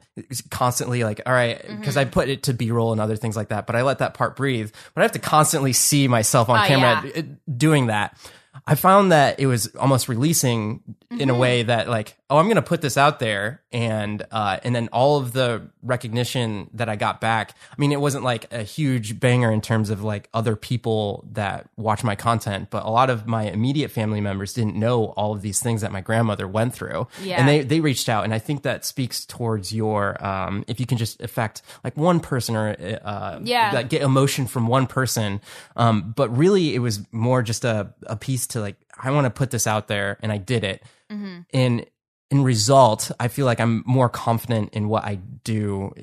[0.49, 1.79] constantly like all right mm-hmm.
[1.79, 4.13] because i put it to b-roll and other things like that but i let that
[4.13, 7.21] part breathe but i have to constantly see myself on Oh, camera yeah.
[7.55, 8.17] doing that.
[8.65, 11.39] I found that it was almost releasing in a mm-hmm.
[11.39, 15.17] way that like oh i'm gonna put this out there and uh and then all
[15.17, 19.51] of the recognition that i got back i mean it wasn't like a huge banger
[19.51, 23.43] in terms of like other people that watch my content but a lot of my
[23.43, 27.39] immediate family members didn't know all of these things that my grandmother went through Yeah.
[27.39, 30.85] and they they reached out and i think that speaks towards your um if you
[30.85, 33.71] can just affect like one person or uh Yeah.
[33.73, 35.41] like get emotion from one person
[35.75, 39.29] um but really it was more just a a piece to like i want to
[39.31, 41.41] put this out there and i did it Mm-hmm.
[41.53, 41.85] and
[42.31, 45.93] in result i feel like i'm more confident in what i do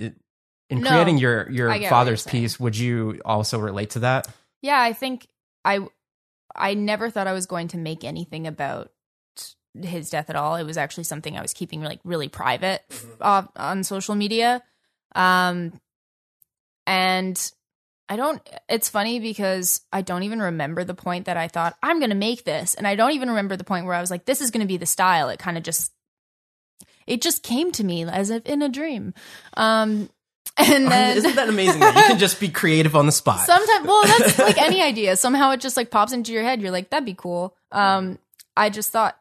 [0.72, 3.98] in No, creating your your I get what father's piece would you also relate to
[4.00, 4.26] that
[4.62, 5.26] Yeah, I think
[5.64, 5.86] I
[6.56, 8.90] I never thought I was going to make anything about
[9.80, 10.56] his death at all.
[10.56, 12.82] It was actually something I was keeping like really private
[13.20, 14.62] uh, on social media.
[15.14, 15.78] Um
[16.86, 17.52] and
[18.08, 21.98] I don't it's funny because I don't even remember the point that I thought I'm
[21.98, 24.24] going to make this and I don't even remember the point where I was like
[24.24, 25.28] this is going to be the style.
[25.28, 25.91] It kind of just
[27.06, 29.14] it just came to me as if in a dream.
[29.56, 30.08] Um
[30.58, 33.46] and then Isn't that amazing that you can just be creative on the spot?
[33.46, 35.16] sometimes well that's like any idea.
[35.16, 36.60] Somehow it just like pops into your head.
[36.60, 37.56] You're like that'd be cool.
[37.70, 38.18] Um
[38.56, 39.16] i just thought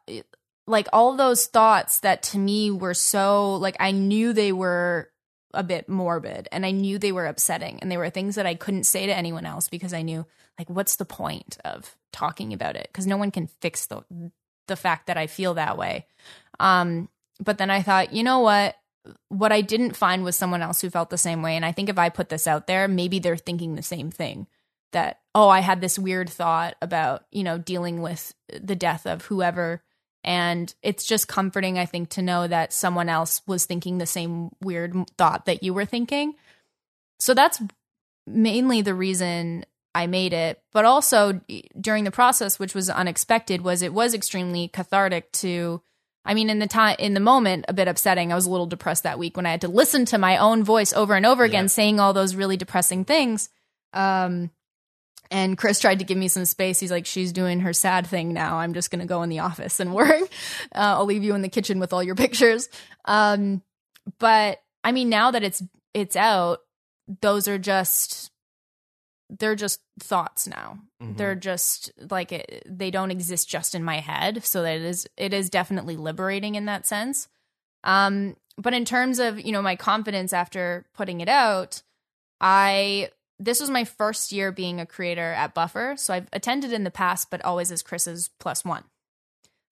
[0.67, 5.09] like all those thoughts that to me were so like i knew they were
[5.53, 8.55] a bit morbid and i knew they were upsetting and they were things that i
[8.55, 10.25] couldn't say to anyone else because i knew
[10.59, 12.89] like what's the point of talking about it?
[12.91, 14.03] Because no one can fix the
[14.67, 16.05] the fact that i feel that way.
[16.59, 17.07] Um
[17.41, 18.75] but then i thought you know what
[19.29, 21.55] what I didn't find was someone else who felt the same way.
[21.55, 24.47] And I think if I put this out there, maybe they're thinking the same thing
[24.91, 29.25] that, oh, I had this weird thought about, you know, dealing with the death of
[29.25, 29.81] whoever.
[30.23, 34.51] And it's just comforting, I think, to know that someone else was thinking the same
[34.61, 36.35] weird thought that you were thinking.
[37.19, 37.61] So that's
[38.27, 40.61] mainly the reason I made it.
[40.73, 41.41] But also
[41.79, 45.81] during the process, which was unexpected, was it was extremely cathartic to
[46.23, 48.31] I mean, in the time, in the moment, a bit upsetting.
[48.31, 50.63] I was a little depressed that week when I had to listen to my own
[50.63, 51.69] voice over and over again, Yeah.
[51.69, 53.49] saying all those really depressing things.
[53.93, 54.51] Um,
[55.31, 56.79] and Chris tried to give me some space.
[56.79, 58.57] He's like, "She's doing her sad thing now.
[58.57, 60.21] I'm just gonna go in the office and work.
[60.75, 62.69] Uh, I'll leave you in the kitchen with all your pictures."
[63.05, 63.61] Um,
[64.19, 66.59] but I mean, now that it's it's out,
[67.21, 68.29] those are just
[69.39, 70.77] they're just thoughts now.
[71.01, 71.17] Mhm.
[71.17, 74.43] they're just like it, they don't exist just in my head.
[74.43, 77.27] So that it is it is definitely liberating in that sense.
[77.83, 81.81] Um but in terms of you know my confidence after putting it out
[82.41, 85.95] i this was my first year being a creator at buffer.
[85.97, 88.83] So i've attended in the past but always as chris's plus one.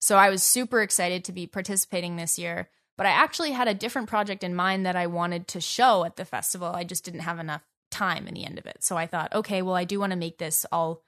[0.00, 3.74] So i was super excited to be participating this year but i actually had a
[3.74, 6.68] different project in mind that i wanted to show at the festival.
[6.68, 8.82] I just didn't have enough time in the end of it.
[8.82, 10.66] So i thought okay well i do want to make this.
[10.72, 11.02] All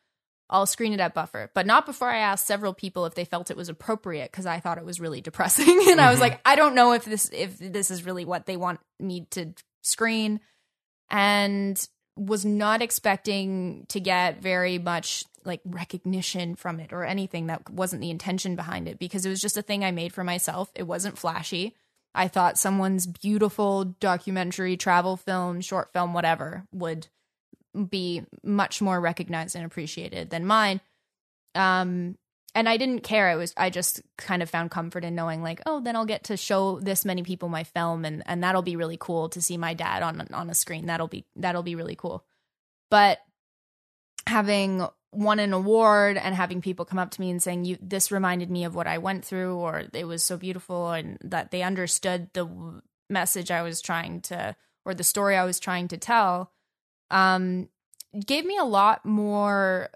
[0.53, 3.51] I'll screen it at Buffer, but not before I asked several people if they felt
[3.51, 6.21] it was appropriate because I thought it was really depressing, and I was mm-hmm.
[6.21, 9.55] like, I don't know if this if this is really what they want me to
[9.83, 10.41] screen,
[11.11, 17.69] and was not expecting to get very much like recognition from it or anything that
[17.71, 20.71] wasn't the intention behind it because it was just a thing I made for myself.
[20.75, 21.75] It wasn't flashy.
[22.15, 27.09] I thought someone's beautiful documentary, travel film, short film, whatever would
[27.89, 30.81] be much more recognized and appreciated than mine.
[31.55, 32.17] Um,
[32.55, 33.31] and I didn't care.
[33.31, 36.25] It was I just kind of found comfort in knowing like, oh, then I'll get
[36.25, 39.57] to show this many people my film, and and that'll be really cool to see
[39.57, 40.87] my dad on on a screen.
[40.87, 42.25] That'll be that'll be really cool.
[42.91, 43.21] But
[44.27, 48.11] having won an award and having people come up to me and saying you this
[48.11, 51.63] reminded me of what I went through or it was so beautiful and that they
[51.63, 52.49] understood the
[53.11, 56.51] message I was trying to or the story I was trying to tell
[57.11, 57.69] um
[58.25, 59.91] gave me a lot more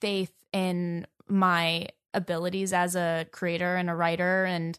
[0.00, 4.78] faith in my abilities as a creator and a writer and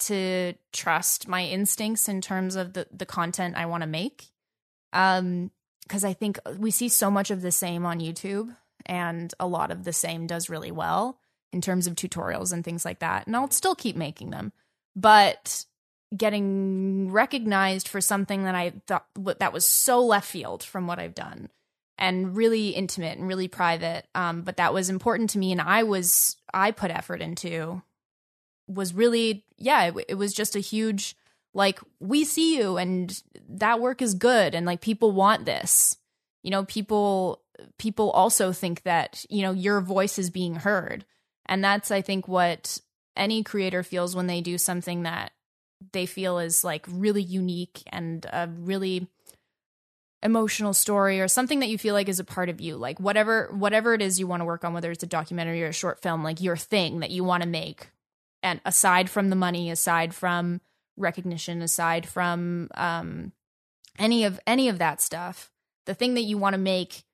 [0.00, 4.26] to trust my instincts in terms of the the content I want to make.
[4.92, 5.52] Um
[5.84, 9.70] because I think we see so much of the same on YouTube and a lot
[9.70, 11.18] of the same does really well
[11.52, 13.26] in terms of tutorials and things like that.
[13.26, 14.52] And I'll still keep making them
[14.96, 15.64] but
[16.16, 21.14] getting recognized for something that I thought that was so left field from what I've
[21.14, 21.50] done
[21.98, 25.82] and really intimate and really private um but that was important to me and I
[25.82, 27.82] was I put effort into
[28.68, 31.16] was really yeah it, it was just a huge
[31.54, 35.96] like we see you and that work is good and like people want this.
[36.42, 37.40] You know people
[37.78, 41.04] people also think that you know your voice is being heard.
[41.46, 42.78] And that's i think what
[43.16, 45.32] any creator feels when they do something that
[45.92, 49.06] they feel is like really unique and a really
[50.22, 52.76] emotional story or something that you feel like is a part of you.
[52.76, 55.68] Like whatever whatever it is you want to work on whether it's a documentary or
[55.68, 57.90] a short film like your thing that you want to make.
[58.42, 60.60] And aside from the money aside from
[60.96, 63.32] recognition aside from um
[63.98, 65.50] any of any of that stuff
[65.86, 67.04] the thing that you want to make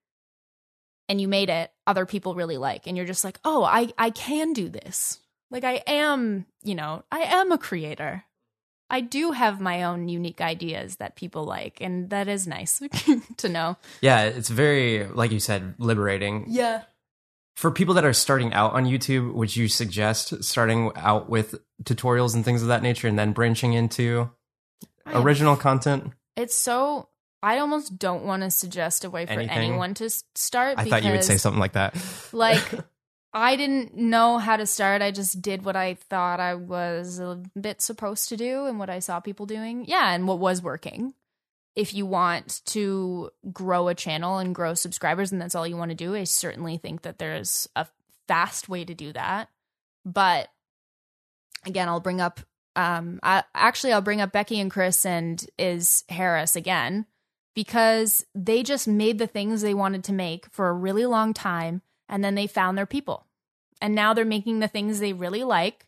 [1.11, 2.87] and you made it other people really like.
[2.87, 5.19] And you're just like oh i i can do this.
[5.51, 8.25] Like i am you know i am a creator.
[8.93, 12.81] I do have my own unique ideas that people like and that is nice
[13.37, 13.77] to know.
[14.01, 16.47] Yeah, it's very, like you said, liberating.
[16.49, 16.83] yeah.
[17.55, 22.35] For people that are starting out on YouTube, would you suggest starting out with tutorials
[22.35, 24.31] and things of that nature and then branching into
[25.07, 26.13] original content?
[26.37, 27.09] it's so
[27.43, 29.57] i almost don't want to suggest a way for Anything?
[29.71, 31.95] anyone to s- start I thought you would say something like that.
[32.33, 32.63] like
[33.33, 35.03] I didn't know how to start.
[35.03, 38.91] I just did what I thought I was a bit supposed to do and what
[38.91, 39.85] I saw people doing.
[39.87, 41.15] Yeah, and what was working.
[41.77, 45.93] if you want to grow a channel and grow subscribers and that's all you want
[45.93, 47.87] to do, I certainly think that there's a
[48.27, 49.49] fast way to do that.
[50.05, 50.49] But
[51.65, 52.41] again, I'll bring up
[52.75, 57.07] um I, actually I'll bring up Becky and Chris and Iz Harris again
[57.55, 61.83] because they just made the things they wanted to make for a really long time
[62.09, 63.27] and then they found their people.
[63.81, 65.87] And now they're making the things they really like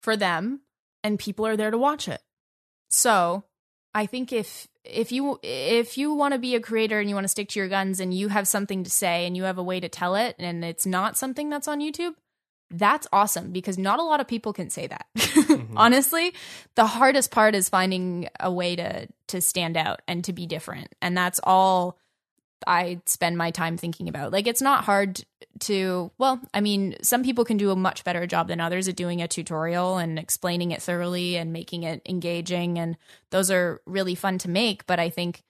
[0.00, 0.60] for them
[1.02, 2.22] and people are there to watch it.
[2.88, 3.44] So,
[3.94, 7.24] I think if if you if you want to be a creator and you want
[7.24, 9.62] to stick to your guns and you have something to say and you have a
[9.62, 12.14] way to tell it and it's not something that's on YouTube,
[12.70, 15.06] that's awesome because not a lot of people can say that.
[15.44, 15.76] Mm-hmm.
[15.76, 16.32] Honestly,
[16.74, 20.94] the hardest part is finding a way to to stand out and to be different.
[21.02, 21.98] And that's all
[22.66, 24.32] I spend my time thinking about.
[24.32, 25.22] Like it's not hard
[25.60, 28.96] to well, I mean, some people can do a much better job than others at
[28.96, 32.96] doing a tutorial and explaining it thoroughly and making it engaging and
[33.30, 35.42] those are really fun to make, but I think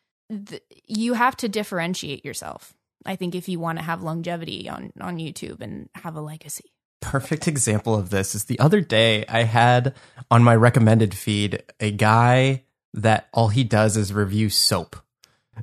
[0.46, 2.74] th- you have to differentiate yourself.
[3.06, 6.73] I think if you want to have longevity on on YouTube and have a legacy
[7.04, 9.94] perfect example of this is the other day I had
[10.30, 12.64] on my recommended feed a guy
[12.94, 14.96] that all he does is review soap.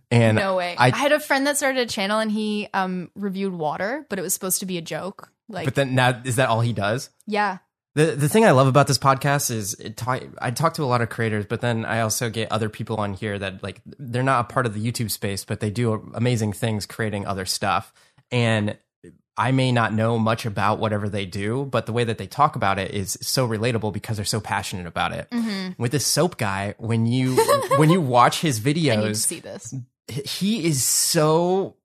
[0.10, 0.76] And no way.
[0.78, 4.20] I, I, had a friend that started a channel and he um reviewed water, but
[4.20, 5.30] it was supposed to be a joke.
[5.50, 7.10] Like But then now is that all he does?
[7.26, 7.58] Yeah.
[7.96, 11.02] The the thing I love about this podcast is talk, I talk to a lot
[11.02, 14.46] of creators, but then I also get other people on here that like they're not
[14.46, 17.92] a part of the YouTube space, but they do amazing things creating other stuff.
[18.32, 18.78] And
[19.38, 22.56] I may not know much about whatever they do, but the way that they talk
[22.56, 25.30] about it is so relatable because they're so passionate about it.
[25.32, 25.82] Mm-hmm.
[25.82, 27.36] With this soap guy, when you
[27.78, 29.74] when you watch his videos, see this.
[30.08, 31.78] He is so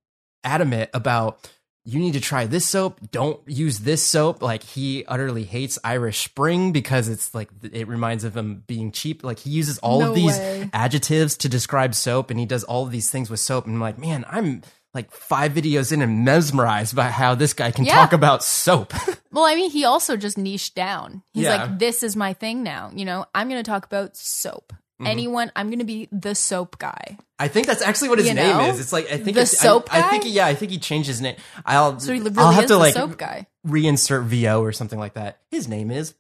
[0.43, 1.49] adamant about
[1.85, 2.99] you need to try this soap.
[3.13, 4.43] Don't use this soap.
[4.43, 9.23] Like he utterly hates Irish Spring because it's like it reminds of him being cheap.
[9.23, 10.69] Like he uses all no of these way.
[10.73, 13.67] adjectives to describe soap, and he does all of these things with soap.
[13.67, 14.63] And I'm like, man, I'm
[14.97, 17.95] like five videos in and mesmerized by how this guy can yeah.
[17.95, 18.93] talk about soap.
[19.33, 21.23] well, I mean, he also just niched down.
[21.33, 21.65] He's yeah.
[21.65, 22.91] like, this is my thing now.
[22.95, 24.73] You know, I'm going to talk about soap.
[25.01, 25.07] Mm-hmm.
[25.07, 27.19] Anyone, I'm going to be the soap guy.
[27.39, 28.71] I think that's actually what his you name know?
[28.71, 28.81] is.
[28.81, 30.07] It's like I think the soap I, guy.
[30.07, 31.37] I think yeah, I think he changed his name.
[31.67, 33.47] I'll so he really I'll have to like soap guy.
[33.67, 35.41] reinsert VO or something like that.
[35.51, 36.15] His name is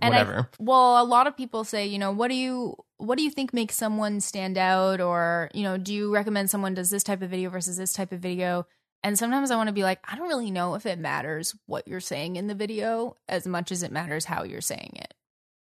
[0.00, 0.48] and whatever.
[0.52, 3.30] I, well, a lot of people say, you know, what do you what do you
[3.30, 7.22] think makes someone stand out, or you know, do you recommend someone does this type
[7.22, 8.66] of video versus this type of video?
[9.04, 11.86] And sometimes I want to be like, I don't really know if it matters what
[11.86, 15.14] you're saying in the video as much as it matters how you're saying it.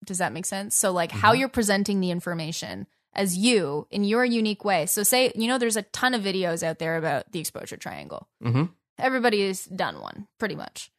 [0.04, 0.76] Does that make sense?
[0.76, 1.18] So, like, mm-hmm.
[1.18, 4.86] how you're presenting the information as you in your unique way.
[4.86, 8.28] So, say, you know, there's a ton of videos out there about the exposure triangle.
[8.42, 8.64] Mm-hmm.
[8.98, 10.92] Everybody's done one, pretty much.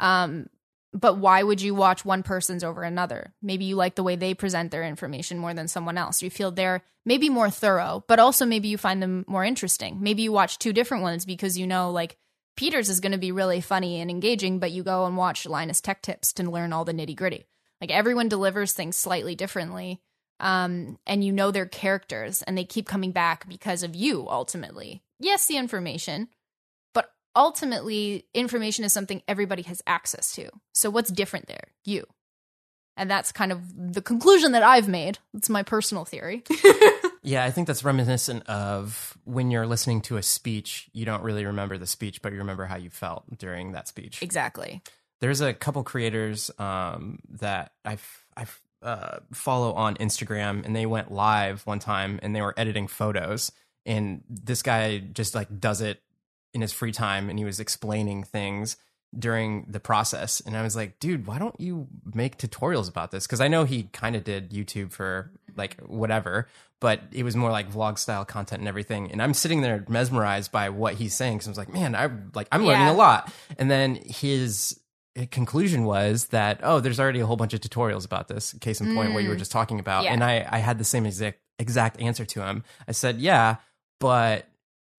[0.00, 0.48] Um,
[0.92, 3.32] but why would you watch one person's over another?
[3.42, 6.22] Maybe you like the way they present their information more than someone else.
[6.22, 9.98] You feel they're maybe more thorough, but also maybe you find them more interesting.
[10.00, 12.16] Maybe you watch two different ones because you know, like,
[12.56, 15.80] Peter's is going to be really funny and engaging, but you go and watch Linus
[15.80, 17.46] Tech Tips to learn all the nitty gritty.
[17.80, 20.00] Like, everyone delivers things slightly differently.
[20.40, 25.02] Um, and you know their characters, and they keep coming back because of you ultimately.
[25.18, 26.28] Yes, the information,
[27.34, 30.50] ultimately information is something everybody has access to.
[30.72, 31.68] So what's different there?
[31.84, 32.06] You.
[32.96, 35.18] And that's kind of the conclusion that I've made.
[35.34, 36.44] It's my personal theory.
[37.22, 41.46] yeah, I think that's reminiscent of when you're listening to a speech, you don't really
[41.46, 44.22] remember the speech, but you remember how you felt during that speech.
[44.22, 44.82] Exactly.
[45.20, 47.98] There's a couple creators um, that I
[48.36, 48.46] I
[48.82, 53.52] uh, follow on Instagram, and they went live one time, and they were editing photos,
[53.84, 56.02] and this guy just like does it
[56.54, 58.76] in his free time and he was explaining things
[59.18, 63.26] during the process and i was like dude why don't you make tutorials about this
[63.26, 66.46] because i know he kind of did youtube for like whatever
[66.78, 70.52] but it was more like vlog style content and everything and i'm sitting there mesmerized
[70.52, 72.92] by what he's saying because i was like man i like i'm learning yeah.
[72.92, 74.78] a lot and then his
[75.32, 78.94] conclusion was that oh there's already a whole bunch of tutorials about this case in
[78.94, 79.14] point mm.
[79.14, 79.40] what you were mm.
[79.40, 80.12] just talking about yeah.
[80.12, 83.56] and i i had the same exact exact answer to him i said yeah
[83.98, 84.46] but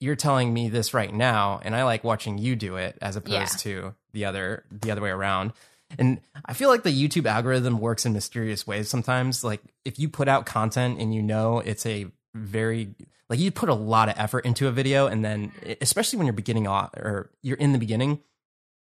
[0.01, 3.65] you're telling me this right now and I like watching you do it as opposed
[3.65, 3.81] yeah.
[3.91, 5.53] to the other the other way around.
[5.99, 9.43] And I feel like the YouTube algorithm works in mysterious ways sometimes.
[9.43, 12.95] Like if you put out content and you know it's a very
[13.29, 16.33] like you put a lot of effort into a video and then especially when you're
[16.33, 18.19] beginning off or you're in the beginning,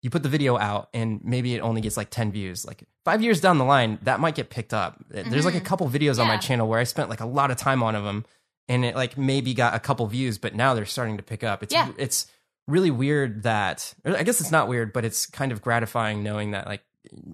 [0.03, 2.67] you put the video out and maybe it only gets like 10 views.
[2.67, 5.03] Like 5 years down the line, that might get picked up.
[5.11, 5.31] Mm-hmm.
[5.31, 5.67] There's like a mm-hmm.
[5.67, 6.23] couple videos yeah.
[6.23, 8.27] on my channel where I spent like a lot of time on of them
[8.69, 11.63] and it like maybe got a couple views, but now they're starting to pick up.
[11.63, 11.91] It's yeah.
[11.99, 12.27] it's
[12.69, 16.67] really weird that I guess it's not weird, but it's kind of gratifying knowing that
[16.67, 16.83] like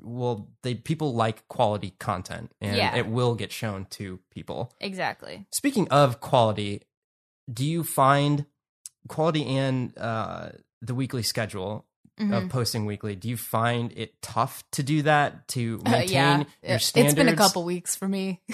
[0.03, 2.95] well, they people like quality content, and Yeah.
[2.95, 4.71] it will get shown to people.
[4.81, 5.47] Exactly.
[5.51, 6.83] Speaking of quality,
[7.51, 8.45] do you find
[9.09, 10.51] quality and uh,
[10.83, 11.87] the weekly schedule
[12.21, 12.37] Mhm.
[12.37, 13.17] of posting weekly?
[13.17, 17.15] Do you find it tough to do that to Uh, maintain yeah, your standards?
[17.15, 18.43] it's been a couple weeks for me.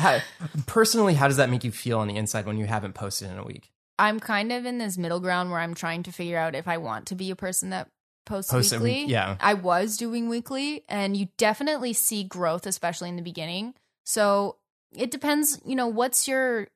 [0.00, 0.20] How,
[0.66, 3.38] personally, how does that make you feel on the inside when you haven't posted in
[3.38, 3.70] a week?
[3.98, 6.78] I'm kind of in this middle ground where I'm trying to figure out if I
[6.78, 7.88] want to be a person that
[8.26, 8.90] posts Post weekly.
[9.02, 9.36] week- yeah.
[9.40, 13.74] I was doing weekly, and you definitely see growth, especially in the beginning.
[14.04, 14.56] So
[14.96, 16.68] it depends, you know, what's your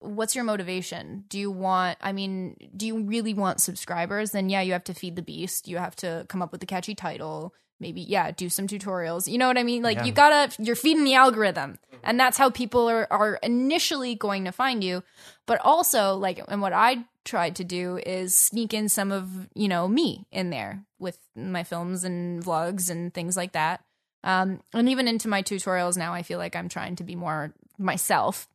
[0.00, 1.24] what's your motivation?
[1.28, 4.32] Do you want I mean, do you really want subscribers?
[4.32, 5.68] Then yeah, you have to feed the beast.
[5.68, 7.54] You have to come up with a catchy title.
[7.78, 9.30] Maybe, yeah, do some tutorials.
[9.30, 9.82] You know what I mean?
[9.82, 10.04] Like Yeah.
[10.04, 11.78] you gotta you're feeding the algorithm.
[12.04, 15.02] And that's how people are are initially going to find you.
[15.46, 19.68] But also, like and what I tried to do is sneak in some of, you
[19.68, 23.84] know, me in there with my films and vlogs and things like that.
[24.24, 27.52] Um, and even into my tutorials now, I feel like I'm trying to be more
[27.78, 28.48] myself.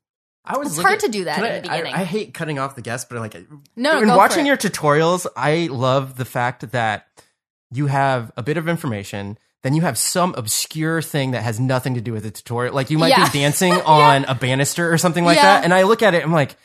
[0.46, 1.94] I was It's looking- hard to do that Can in I, the beginning.
[1.94, 3.36] I, I hate cutting off the guest, but i like
[3.76, 7.08] No, in watching your tutorials, I love the fact that
[7.70, 11.96] you have a bit of information, then you have some obscure thing that has nothing
[11.96, 12.74] to do with the tutorial.
[12.74, 13.30] Like you might Yeah.
[13.30, 15.44] be dancing on a banister or something like Yeah.
[15.44, 16.56] that, and I look at it, I'm like.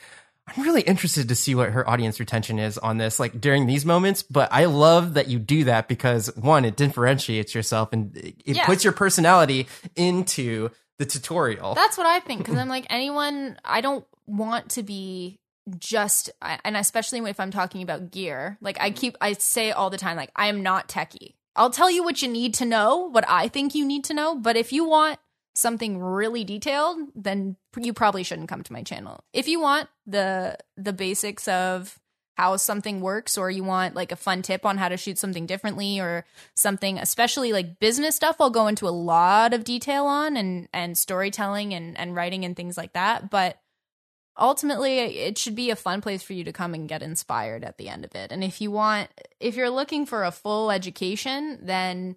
[0.44, 3.86] I'm really interested to see what her audience retention is on this, like during these
[3.86, 4.24] moments.
[4.24, 8.66] But I love that you do that because one, it differentiates yourself and it Yeah.
[8.66, 11.74] puts your personality into the tutorial.
[11.74, 13.56] That's what I think because I'm like anyone.
[13.64, 15.38] I don't want to be
[15.78, 18.58] just, and especially if I'm talking about gear.
[18.60, 18.98] Like I mm-hmm.
[18.98, 21.34] keep, I say all the time, like I am not techie.
[21.54, 24.34] I'll tell you what you need to know, what I think you need to know.
[24.34, 25.18] But if you want
[25.54, 29.24] something really detailed, then you probably shouldn't come to my channel.
[29.32, 31.98] If you want the the basics of
[32.36, 35.46] how something works or you want like a fun tip on how to shoot something
[35.46, 36.24] differently or
[36.54, 40.96] something especially like business stuff I'll go into a lot of detail on and and
[40.96, 43.58] storytelling and and writing and things like that but
[44.38, 47.78] ultimately it should be a fun place for you to come and get inspired at
[47.78, 49.08] the end of it and if you want
[49.40, 52.16] if you're looking for a full education then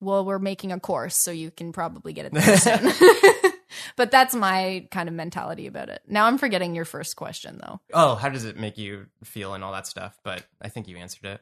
[0.00, 2.92] well we're making a course so you can probably get it there soon
[3.96, 7.80] but that's my kind of mentality about it now i'm forgetting your first question though
[7.92, 10.18] oh, how does it make you feel and all that stuff?
[10.22, 11.40] But I think you answered it.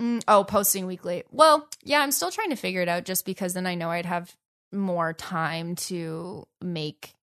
[0.00, 1.24] Mm, oh, posting weekly.
[1.30, 4.06] Well, yeah, I'm still trying to figure it out just because then I know I'd
[4.06, 4.34] have
[4.72, 7.14] more time to make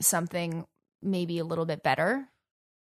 [0.00, 0.66] something
[1.02, 2.28] maybe a little bit better.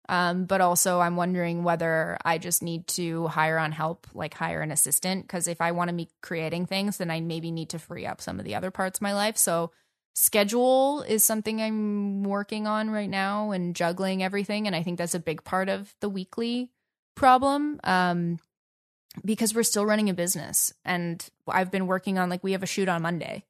[0.09, 4.61] Um, but also, I'm wondering whether I just need to hire on help, like hire
[4.61, 5.23] an assistant.
[5.23, 8.21] Because if I want to be creating things, then I maybe need to free up
[8.21, 9.37] some of the other parts of my life.
[9.37, 9.71] So,
[10.13, 14.65] schedule is something I'm working on right now and juggling everything.
[14.65, 16.71] And I think that's a big part of the weekly
[17.15, 17.79] problem.
[17.83, 18.39] Um,
[19.25, 22.67] because we're still running a business and I've been working on like we have a
[22.67, 23.45] shoot on Monday.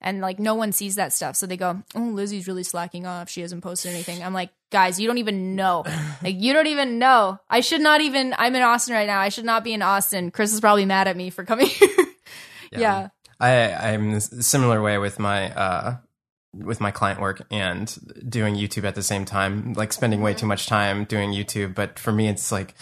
[0.00, 1.36] And like no one sees that stuff.
[1.36, 3.28] So they go, Oh, Lizzie's really slacking off.
[3.28, 4.22] She hasn't posted anything.
[4.22, 5.84] I'm like, guys, you don't even know.
[6.22, 7.38] Like you don't even know.
[7.48, 9.20] I should not even I'm in Austin right now.
[9.20, 10.30] I should not be in Austin.
[10.30, 11.88] Chris is probably mad at me for coming here.
[12.72, 13.08] yeah.
[13.38, 15.96] I I'm a similar way with my uh
[16.52, 17.96] with my client work and
[18.28, 21.74] doing YouTube at the same time, like spending way too much time doing YouTube.
[21.74, 22.74] But for me, it's like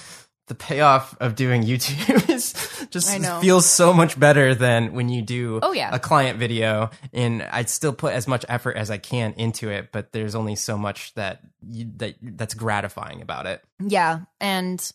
[0.49, 2.53] the payoff of doing YouTube is
[2.91, 5.91] just feels so much better than when you do Oh, yeah.
[5.95, 6.91] a client video.
[7.13, 10.57] And I still put as much effort as I can into it, but there's only
[10.57, 13.63] so much that you, that that's gratifying about it.
[13.81, 14.21] Yeah.
[14.41, 14.93] And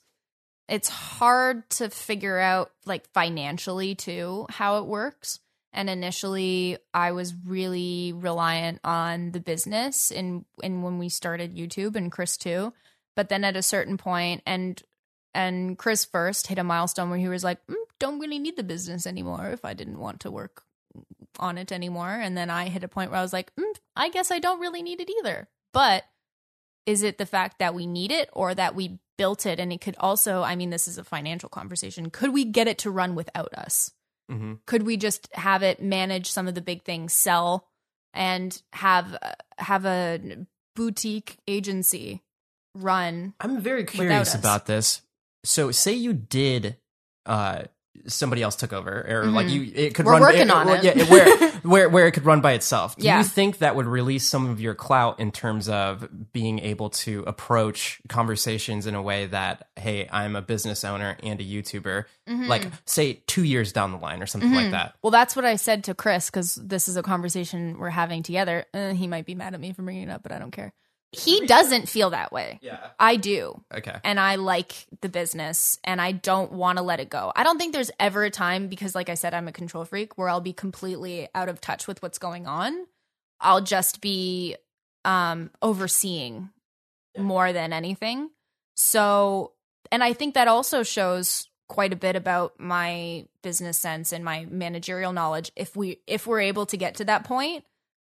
[0.70, 5.40] it's hard to figure out, like, financially, too, how it works.
[5.74, 11.96] And initially, I was really reliant on the business and, and when we started YouTube
[11.96, 12.74] and Chris too.
[13.16, 14.82] But then at a certain point, and
[15.34, 18.64] and Chris first hit a milestone where he was like, mm, "Don't really need the
[18.64, 20.64] business anymore." If I didn't want to work
[21.40, 24.10] on it anymore, and then I hit a point where I was like, mm, "I
[24.10, 26.04] guess I don't really need it either." But
[26.86, 29.80] is it the fact that we need it or that we built it and it
[29.80, 33.16] could also i mean this is a financial conversation could we get it to run
[33.16, 33.92] without us
[34.32, 34.54] Mm-hmm.
[34.66, 37.68] could we just have it manage some of the big things sell
[38.14, 39.16] and have
[39.60, 42.24] have a boutique agency
[42.74, 45.03] run I'm very curious about this.
[45.44, 46.78] So, say you did,
[47.26, 47.64] uh,
[48.08, 49.52] somebody else took over, or like Mhm.
[49.52, 50.22] you, it could We're run.
[50.22, 50.84] working on or- it.
[50.84, 52.96] Yeah, where where where it could run by itself.
[52.98, 53.20] Do Yeah.
[53.20, 57.24] you think that would release some of your clout in terms of being able to
[57.28, 62.48] approach conversations in a way that, hey, I'm a business owner and a YouTuber, Mhm.
[62.48, 64.72] like say two years down the line or something like Mhm.
[64.72, 64.96] that.
[65.04, 68.66] well that's what i said to chris because this is a conversation we're having together
[68.74, 70.74] uh, he might be mad at me for bringing it up but i don't care
[71.14, 72.60] he doesn't feel that way.
[72.62, 72.80] Yeah.
[73.00, 73.62] I do.
[73.74, 73.96] Okay.
[74.04, 77.32] and I like the business and I don't want to let it go.
[77.36, 80.18] I don't think there's ever a time because like I said I'm a control freak
[80.18, 82.88] where I'll be completely out of touch with what's going on.
[83.40, 84.56] I'll just be
[85.06, 86.50] um overseeing
[87.18, 88.30] more than anything.
[88.76, 89.52] So
[89.92, 94.46] and I think that also shows quite a bit about my business sense and my
[94.50, 97.64] managerial knowledge if we if we're able to get to that point.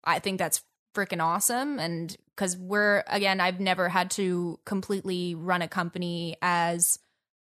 [0.03, 0.63] I think that's
[0.95, 6.99] freaking awesome and because we're again i've never had to completely run a company as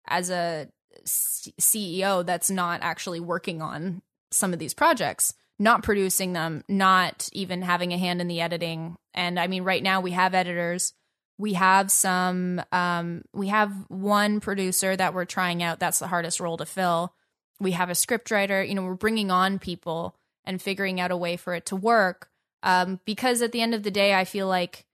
[0.07, 0.69] as a
[1.05, 7.29] C- ceo that's not actually working on some of these projects not producing them not
[7.33, 8.97] even having a hand in the editing.
[9.15, 10.93] And i mean right now we have editors.
[11.37, 16.41] We have some um we have one producer that we're trying out that's the hardest
[16.41, 17.15] role to fill.
[17.61, 21.17] We have a script writer you know we're bringing on people and figuring out a
[21.17, 22.31] way for it to work
[22.63, 24.87] um, because at the end of the day, I feel like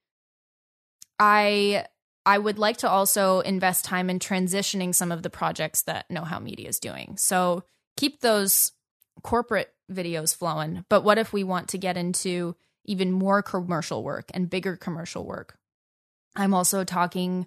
[1.18, 1.86] I
[2.26, 6.24] I would like to also invest time in transitioning some of the projects that Know
[6.24, 7.16] How Media is doing.
[7.18, 7.64] So
[7.96, 8.72] keep those
[9.22, 10.84] corporate videos flowing.
[10.88, 12.56] But what if we want to get into
[12.86, 15.58] even more commercial work and bigger commercial work?
[16.34, 17.46] I'm also talking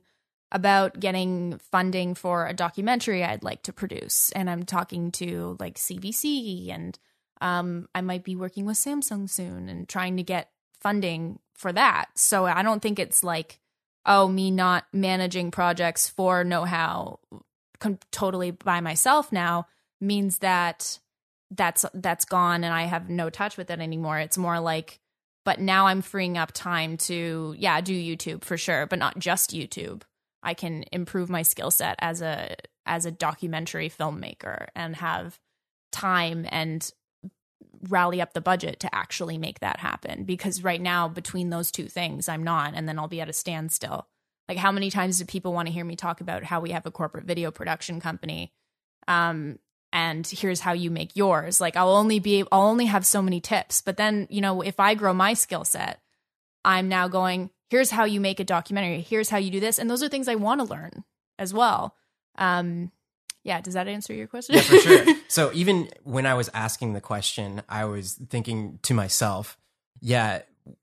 [0.51, 4.31] about getting funding for a documentary I'd like to produce.
[4.31, 6.97] And I'm talking to like CBC and
[7.41, 12.09] um, I might be working with Samsung soon and trying to get funding for that.
[12.15, 13.59] So I don't think it's like,
[14.05, 17.19] oh, me not managing projects for know how
[17.79, 19.67] com- totally by myself now
[19.99, 20.99] means that
[21.51, 24.19] that's that's gone and I have no touch with it anymore.
[24.19, 24.99] It's more like,
[25.45, 29.51] but now I'm freeing up time to yeah do YouTube for sure, but not just
[29.51, 30.03] YouTube.
[30.43, 35.39] I can improve my skill set as a as a documentary filmmaker and have
[35.91, 36.89] time and
[37.89, 41.87] rally up the budget to actually make that happen because right now between those two
[41.87, 44.07] things I'm not and then I'll be at a standstill.
[44.47, 46.85] Like how many times do people want to hear me talk about how we have
[46.85, 48.53] a corporate video production company
[49.07, 49.59] um
[49.93, 51.61] and here's how you make yours.
[51.61, 53.81] Like I'll only be I'll only have so many tips.
[53.81, 56.01] But then, you know, if I grow my skill set,
[56.65, 59.01] I'm now going here's how you make a documentary.
[59.01, 61.03] Here's how you do this and those are things I want to learn
[61.39, 61.95] as well.
[62.37, 62.91] Um
[63.47, 64.55] yeah, does that answer your question?
[64.55, 65.05] Yeah, for sure.
[65.29, 69.57] so even when I was asking the question, I was thinking to myself,
[70.01, 70.41] yeah,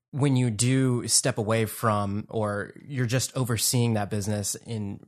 [0.09, 4.99] when you do step away from or you're just overseeing that business in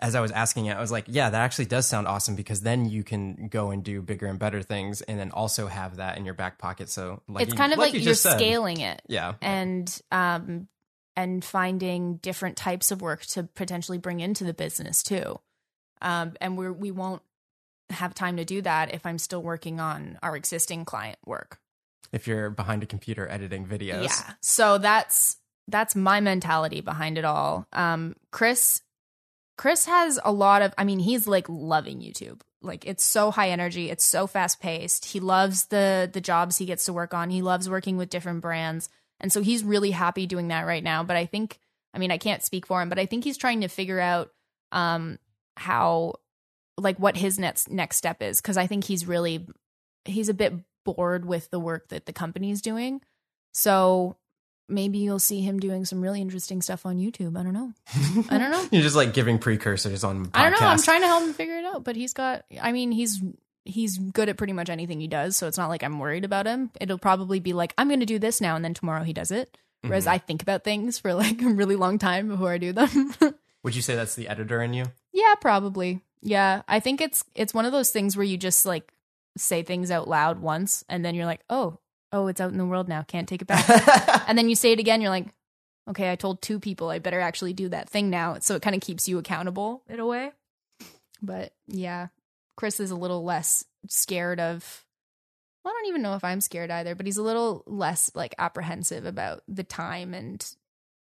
[0.00, 2.60] as I was asking it, I was like, yeah, that actually does sound awesome because
[2.60, 6.18] then you can go and do bigger and better things and then also have that
[6.18, 6.88] in your back pocket.
[6.90, 8.36] So like it's you- kind of like, you you're just said.
[8.38, 9.00] scaling it.
[9.08, 9.34] Yeah.
[9.40, 10.68] and um
[11.16, 15.40] and finding different types of work to potentially bring into the business too
[16.02, 17.22] um and we're we won't
[17.90, 21.58] have time to do that if i'm still working on our existing client work.
[22.12, 24.04] If you're behind a computer editing videos.
[24.04, 24.34] yeah.
[24.40, 25.36] So that's
[25.68, 27.66] that's my mentality behind it all.
[27.72, 28.82] Um chris
[29.56, 32.40] chris has a lot of i mean he's like loving youtube.
[32.60, 33.88] Like it's so high energy.
[33.90, 37.30] It's so fast paced he loves the the jobs he gets to work on.
[37.30, 38.88] He loves working with different brands.
[39.20, 41.02] And so he's really happy doing that right now.
[41.02, 41.58] But i think
[41.94, 44.30] i mean i can't speak for him but i think he's trying to figure out
[44.72, 45.18] um
[45.58, 46.14] how
[46.76, 49.46] like what his next next step is because i think he's really
[50.04, 50.52] he's a bit
[50.84, 53.00] bored with the work that the company's doing
[53.52, 54.16] so
[54.68, 57.72] maybe you'll see him doing some really interesting stuff on youtube i don't know
[58.30, 58.64] I don't know.
[58.72, 60.30] You're just like giving precursors on podcasts.
[60.34, 60.66] I don't know.
[60.66, 62.44] I'm trying to help him figure it out, but he's got.
[62.60, 63.22] I mean, he's
[63.64, 66.46] he's good at pretty much anything he does, so it's not like I'm worried about
[66.46, 66.70] him.
[66.80, 69.30] It'll probably be like I'm going to do this now, and then tomorrow he does
[69.30, 69.56] it.
[69.82, 70.10] Whereas Mhm.
[70.10, 73.14] I think about things for like a really long time before I do them.
[73.64, 74.86] Would you say that's the editor in you?
[75.12, 76.02] Yeah, probably.
[76.20, 78.92] Yeah, I think it's it's one of those things where you just like
[79.36, 81.78] say things out loud once, and then you're like, oh,
[82.12, 83.02] oh, it's out in the world now.
[83.02, 83.68] Can't take it back.
[84.28, 85.00] and then you say it again.
[85.00, 85.26] You're like,
[85.88, 86.90] okay, I told two people.
[86.90, 88.38] I better actually do that thing now.
[88.40, 90.32] So it kind of keeps you accountable in a way.
[91.22, 92.08] But yeah,
[92.56, 94.84] Chris is a little less scared of.
[95.64, 98.34] Well, I don't even know if I'm scared either, but he's a little less like
[98.38, 100.44] apprehensive about the time and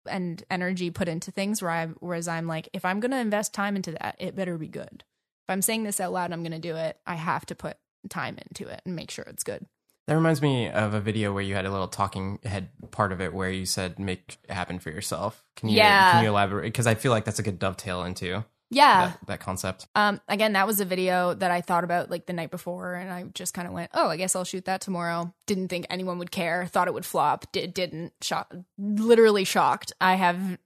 [0.10, 1.62] and energy put into things.
[1.62, 4.68] Where I, whereas I'm like, if I'm gonna invest time into that, it better be
[4.68, 5.04] good.
[5.48, 6.98] If I'm saying this out loud, I'm gonna do it.
[7.06, 7.78] I have to put
[8.10, 9.66] time into it and make sure it's good.
[10.08, 13.22] That reminds me of a video where you had a little talking head part of
[13.22, 15.44] it where you said make it happen for yourself.
[15.56, 16.12] Can you Yeah.
[16.12, 16.66] can you elaborate?
[16.66, 19.88] Because I feel like that's a good dovetail into Yeah, that, that concept.
[19.96, 23.12] Um, again, that was a video that I thought about like the night before, and
[23.12, 26.18] I just kind of went, "Oh, I guess I'll shoot that tomorrow." Didn't think anyone
[26.20, 26.66] would care.
[26.66, 27.52] Thought it would flop.
[27.52, 28.14] Did didn't.
[28.22, 28.56] Shock.
[28.78, 29.92] Literally shocked.
[30.00, 30.58] I have.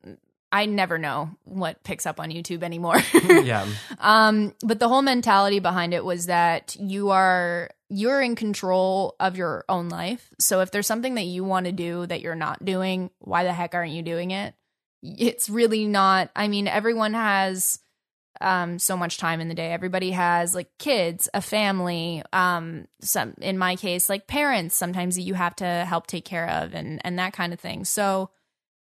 [0.51, 3.01] I never know what picks up on YouTube anymore.
[3.27, 3.67] yeah.
[3.99, 9.35] um, but the whole mentality behind it was that you are you're in control of
[9.35, 10.29] your own life.
[10.39, 13.51] So if there's something that you want to do that you're not doing, why the
[13.51, 14.53] heck aren't you doing it?
[15.05, 16.29] it's really not.
[16.35, 17.79] I mean, everyone has
[18.41, 19.71] um so much time in the day.
[19.71, 25.21] Everybody has like kids a family um some in my case like parents sometimes that
[25.21, 27.85] you have to help take care of and and that kind of thing.
[27.85, 28.29] So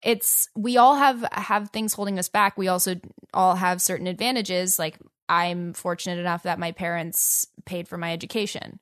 [0.03, 2.57] it's we all have have things holding us back.
[2.57, 2.97] We also
[3.35, 4.79] all have certain advantages.
[4.79, 8.79] Like i'm fortunate enough that my parents paid for my education.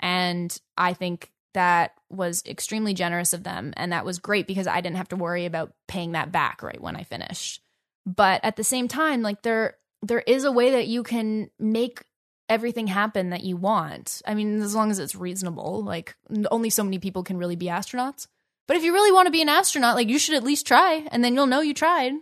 [0.00, 3.74] And i think that was extremely generous of them.
[3.76, 6.80] And that was great because i didn't have to worry about paying that back right
[6.80, 7.60] when i finished.
[8.06, 12.02] But at the same time like there there is a way that you can make
[12.48, 14.20] everything happen that you want.
[14.26, 15.82] I mean, as long as it's reasonable.
[15.82, 16.16] Like
[16.50, 18.26] only so many people can really be astronauts.
[18.68, 21.06] But if you really want to be an astronaut, like you should at least try
[21.10, 22.12] and then you'll know you tried.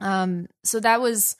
[0.00, 1.36] Um so that was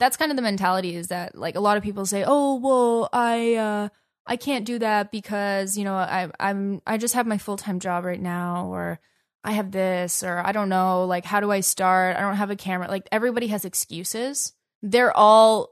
[0.00, 3.08] that's kind of the mentality is that like a lot of people say, "Oh, well,
[3.12, 3.88] I uh
[4.26, 8.04] I can't do that because, you know, I I'm I just have my full-time job
[8.04, 9.00] right now or
[9.44, 12.16] I have this or I don't know, like how do I start?
[12.16, 12.88] I don't have a camera.
[12.88, 14.52] Like everybody has excuses
[14.84, 15.70] they're all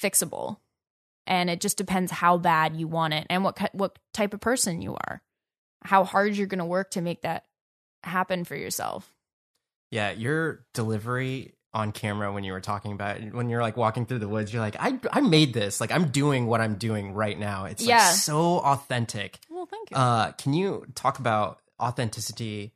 [0.00, 0.56] fixable.
[1.26, 4.80] And it just depends how bad you want it and what what type of person
[4.80, 5.20] you are.
[5.84, 7.44] How hard you're going to work to make that
[8.02, 9.12] happen for yourself.
[9.90, 14.04] Yeah your delivery on camera when you were talking about it, when you're like walking
[14.04, 15.80] through the woods you're like i i made this.
[15.80, 17.66] Like i'm doing what i'm doing right now.
[17.66, 17.98] It's Yeah.
[17.98, 19.38] like so authentic.
[19.48, 19.96] Well thank you.
[19.96, 22.74] Uh can you talk about authenticity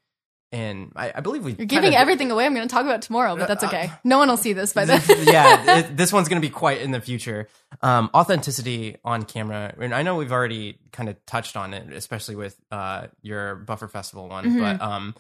[0.57, 3.37] and i, I believe we you're giving everything away i'm going to talk about tomorrow
[3.37, 6.41] but that's okay no one will see this by then yeah, it, this one's going
[6.41, 7.49] to be quite in the future.
[7.83, 12.37] Um, authenticity on camera, and I know we've already kind of touched on it, especially
[12.37, 14.45] with uh, your Buffer Festival one.
[14.45, 14.61] Mhm.
[14.61, 15.15] But um,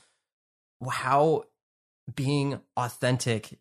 [0.89, 1.45] how
[2.15, 3.59] being authentic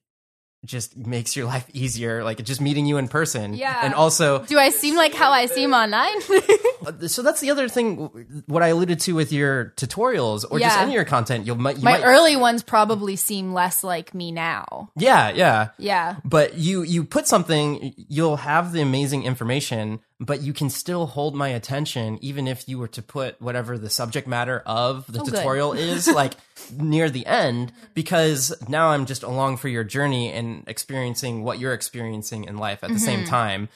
[0.65, 3.53] just makes your life easier, like just meeting you in person.
[3.53, 3.81] Yeah.
[3.83, 6.15] and also do i seem like how i seem online
[6.85, 8.43] uh, so that's the other thing.
[8.47, 11.77] What I alluded to with your tutorials or just any of your content, you'll might
[11.77, 16.55] you my might, early ones probably seem less like me now yeah yeah yeah but
[16.55, 21.49] you you put something you'll have the amazing information but you can still hold my
[21.49, 25.73] attention even if you were to put whatever the subject matter of the Oh, tutorial
[25.73, 26.33] is like
[26.71, 31.73] near the end because now i'm just along for your journey and experiencing what you're
[31.73, 33.29] experiencing in life at the same Mm-hmm.
[33.29, 33.69] time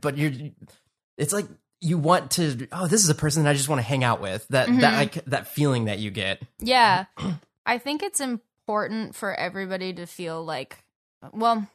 [0.00, 0.32] but you're
[1.16, 1.46] it's like
[1.80, 4.20] you want to oh this is a person that i just want to hang out
[4.20, 4.80] with that Mm-hmm.
[4.80, 7.04] that like that feeling that you get Yeah.
[7.66, 10.78] I think it's important for everybody to feel like,
[11.32, 11.66] well,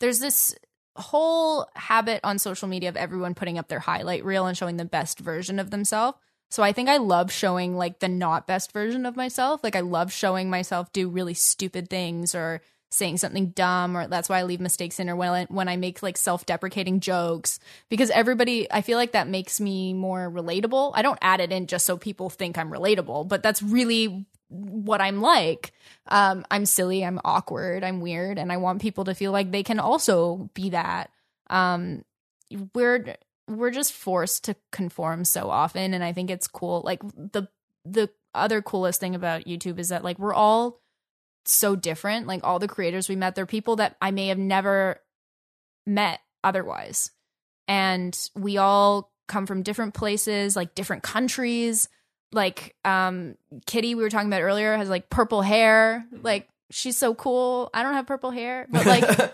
[0.00, 0.56] there's this
[0.96, 4.84] whole habit on social media of everyone putting up their highlight reel and showing the
[4.84, 6.18] best version of themselves.
[6.50, 9.64] So I think I love showing like the not best version of myself.
[9.64, 14.28] Like I love showing myself do really stupid things or saying something dumb or that's
[14.28, 18.08] why I leave mistakes in or when I, when I make like self-deprecating jokes because
[18.10, 20.92] everybody I feel like that makes me more relatable.
[20.94, 25.00] I don't add it in just so people think I'm relatable, but that's really what
[25.00, 25.72] I'm like.
[26.08, 29.62] Um, I'm silly, I'm awkward, I'm weird, and I want people to feel like they
[29.62, 31.10] can also be that.
[31.50, 32.04] Um,
[32.74, 33.16] we're
[33.48, 36.82] we're just forced to conform so often, and I think it's cool.
[36.84, 37.48] Like the
[37.84, 40.80] the other coolest thing about YouTube is that like we're all
[41.44, 42.26] so different.
[42.26, 45.00] Like all the creators we met, they're people that I may have never
[45.86, 47.10] met otherwise,
[47.66, 51.88] and we all come from different places, like different countries
[52.32, 56.06] like um Kitty we were talking about earlier has like purple hair.
[56.10, 57.70] Like she's so cool.
[57.74, 59.32] I don't have purple hair, but like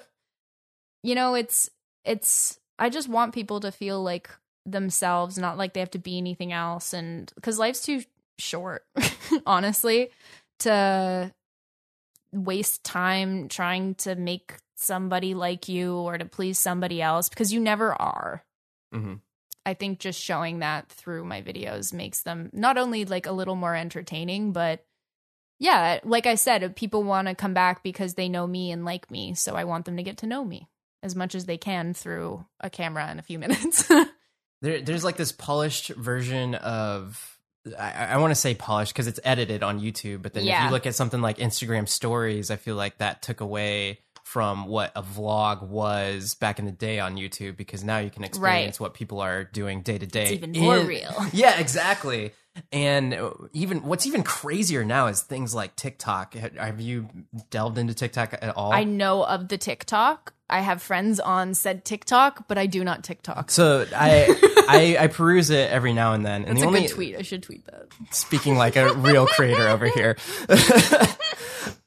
[1.03, 1.71] you know, it's
[2.05, 4.31] it's I just want people to feel like
[4.67, 8.03] themselves, not like they have to be anything else and cuz life's too
[8.39, 8.85] short,
[9.47, 10.11] honestly,
[10.61, 11.33] to
[12.33, 17.61] waste time trying to make somebody like you or to please somebody else because you
[17.61, 18.45] never are.
[18.93, 19.15] hmm
[19.67, 23.57] I think just showing that through my videos makes them not only like a little
[23.57, 24.85] more entertaining, but
[25.59, 29.11] yeah, like I said, people want to come back because they know me and like
[29.11, 29.35] me.
[29.35, 30.69] So I want them to get to know me
[31.03, 33.87] as much as they can through a camera in a few minutes.
[34.63, 37.39] There, there's like this polished version of.
[37.79, 40.71] I, I want to say polished because it's edited on YouTube, but then if you
[40.71, 44.01] look at something like Instagram Stories, I feel like that took away
[44.31, 48.23] from what a vlog was back in the day on YouTube because now you can
[48.23, 50.23] experience what people are doing day to day.
[50.23, 51.13] It's even more in- real.
[51.33, 52.31] Yeah, exactly.
[52.73, 56.35] And uh, even what's even crazier now is things like TikTok.
[56.35, 57.09] Have you
[57.51, 58.73] delved into TikTok at all?
[58.73, 60.35] I know of the TikTok.
[60.51, 63.51] I have friends on said TikTok, but I do not TikTok.
[63.53, 64.27] so I,
[64.69, 66.45] I I peruse it every now and then.
[66.45, 67.17] And That's the a only good tweet.
[67.17, 67.87] I should tweet that.
[68.11, 70.17] speaking like a real creator over here.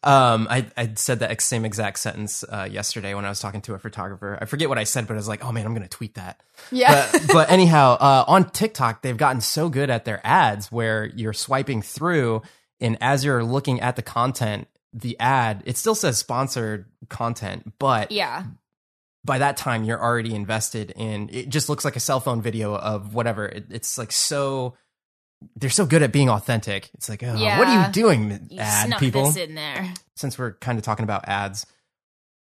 [0.04, 3.74] um, I, I said that same exact sentence uh, yesterday when I was talking to
[3.74, 4.38] a photographer.
[4.42, 6.16] I forget what I said, but I was like, oh man, I'm going to tweet
[6.16, 6.42] that.
[6.72, 7.10] Yeah.
[7.12, 11.34] But, but anyhow, uh, on TikTok, they've gotten so good at their ads where you're
[11.34, 12.42] swiping through,
[12.80, 18.12] and as you're looking at the content, the ad, it still says sponsored content, but
[18.12, 18.44] Yeah.
[19.26, 22.76] by that time you're already invested in it just looks like a cell phone video
[22.76, 24.76] of whatever it, it's like so
[25.56, 28.88] they're so good at being authentic it's like oh, what are you doing You ad
[28.88, 29.94] snuck people this in there.
[30.16, 31.66] since we're kind of talking about ads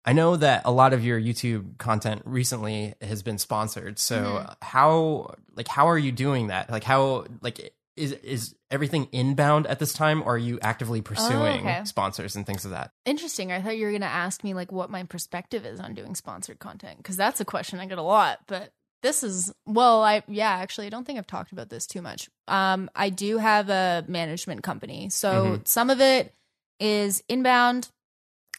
[0.06, 4.56] i know that a lot of your youtube content recently has been sponsored so Mhm.
[4.62, 9.79] how like how are you doing that like how like is is everything inbound at
[9.79, 11.81] this time or are you actively pursuing Oh, okay.
[11.83, 13.51] sponsors and things of that Interesting.
[13.51, 16.15] I thought you were going to ask me like what my perspective is on doing
[16.15, 18.39] sponsored content because that's a question I get a lot.
[18.47, 18.71] But
[19.03, 22.29] this is well, I yeah, actually, I don't think I've talked about this too much.
[22.47, 25.67] Um, I do have a management company, so Mhm.
[25.67, 26.33] some of it
[26.79, 27.89] is inbound.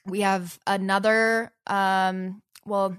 [0.04, 1.52] We have another.
[1.68, 2.96] Um, well,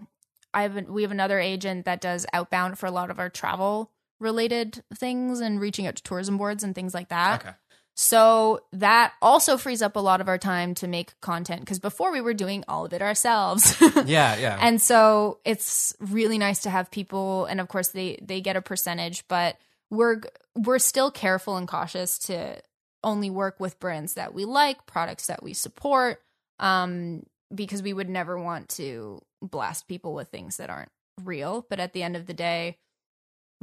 [0.53, 3.91] I have we have another agent that does outbound for a lot of our travel
[4.23, 7.41] related things and reaching out to tourism boards and things like that.
[7.41, 7.55] okay
[7.95, 12.11] So that also frees up a lot of our time to make content because before
[12.11, 13.75] we were doing all of it ourselves.
[14.05, 18.41] yeah yeah and so it's really nice to have people and of course they they
[18.41, 19.57] get a percentage, but
[19.91, 20.21] we're
[20.55, 22.59] we're still careful and cautious to
[23.03, 26.19] only work with brands that we like, products that we support
[26.59, 27.21] um
[27.53, 30.89] because we would never want to blast people with things that aren't
[31.23, 32.77] real, but at the end of the day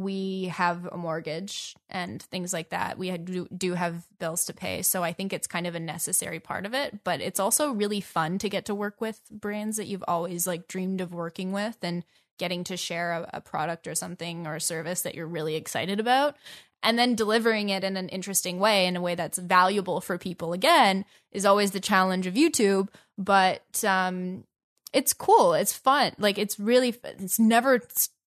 [0.03, 2.99] we have a mortgage and things like that.
[2.99, 4.83] We do, do have bills to pay.
[4.83, 8.01] So I think it's kind of a necessary part of it, but it's also really
[8.01, 11.79] fun to get to work with brands that you've always like dreamed of working with
[11.83, 12.05] and
[12.39, 16.01] getting to share a, a product or something or a service that you're really excited
[16.01, 16.37] about
[16.83, 20.53] and then delivering it in an interesting way in a way that's valuable for people
[20.53, 22.89] again is always the challenge of YouTube,
[23.19, 24.45] but um
[24.93, 25.55] it's cool.
[25.55, 26.13] It's fun.
[26.19, 27.81] Like it's really it's never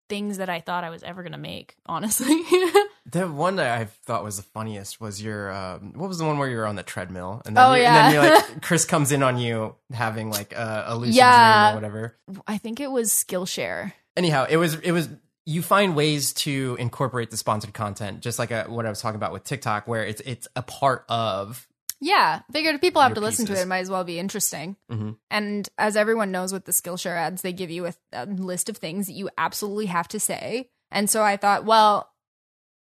[0.10, 2.41] things that I thought I was ever going to make, honestly.
[3.06, 6.38] The one that I thought was the funniest was your um, what was the one
[6.38, 8.08] where you were on the treadmill and then, Oh, you, yeah.
[8.08, 11.72] and then you like Chris comes in on you having like a, a lucid Yeah.
[11.72, 12.18] dream or whatever.
[12.47, 13.91] I think it was Skillshare.
[14.16, 15.10] Anyhow, it was it was
[15.45, 19.18] you find ways to incorporate the sponsored content, just like a, what I was talking
[19.18, 21.68] about with TikTok, where it's it's a part of.
[22.04, 24.76] Yeah, figured if people have to listen to it, it might as well be interesting.
[24.91, 25.16] Mhm.
[25.32, 28.76] And as everyone knows with the Skillshare ads, they give you a, a list of
[28.76, 30.70] things that you absolutely have to say.
[30.91, 32.12] And so I thought, well,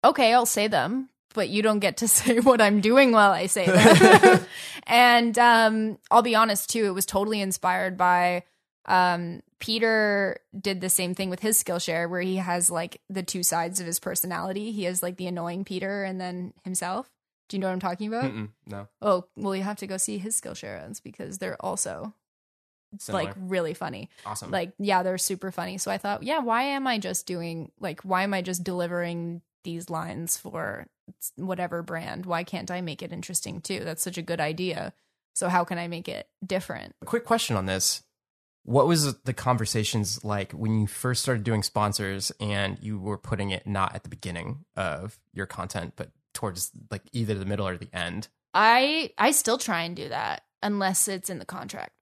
[0.04, 3.46] okay, I'll say them, but you don't get to say what I'm doing while I
[3.46, 4.46] say them.
[4.86, 8.44] and um, I'll be honest too, it was totally inspired by
[8.86, 13.42] um, Peter did the same thing with his Skillshare, where he has like the two
[13.42, 14.70] sides of his personality.
[14.70, 17.10] He has like the annoying Peter and then himself.
[17.50, 18.32] Do you know what I'm talking about?
[18.32, 22.14] Mm-mm, no, Oh, well, you have to go see his Skillshare ads because they're also
[22.96, 23.24] similar.
[23.24, 24.08] like really funny.
[24.24, 24.52] awesome.
[24.52, 25.76] Like, yeah, they're super funny.
[25.76, 29.42] So I thought, yeah, why am I just doing like why am I just delivering
[29.64, 30.86] these lines for
[31.34, 32.24] whatever brand?
[32.24, 33.80] Why can't I make it interesting too?
[33.80, 34.92] That's such a good idea.
[35.34, 36.94] So how can I make it different?
[37.04, 38.02] quick question on this.
[38.62, 43.50] What was the conversations like when you first started doing sponsors and you were putting
[43.50, 47.76] it not at the beginning of your content, but towards like either the middle or
[47.76, 48.28] the end?
[48.54, 51.92] I I still try and do that unless it's in the contract.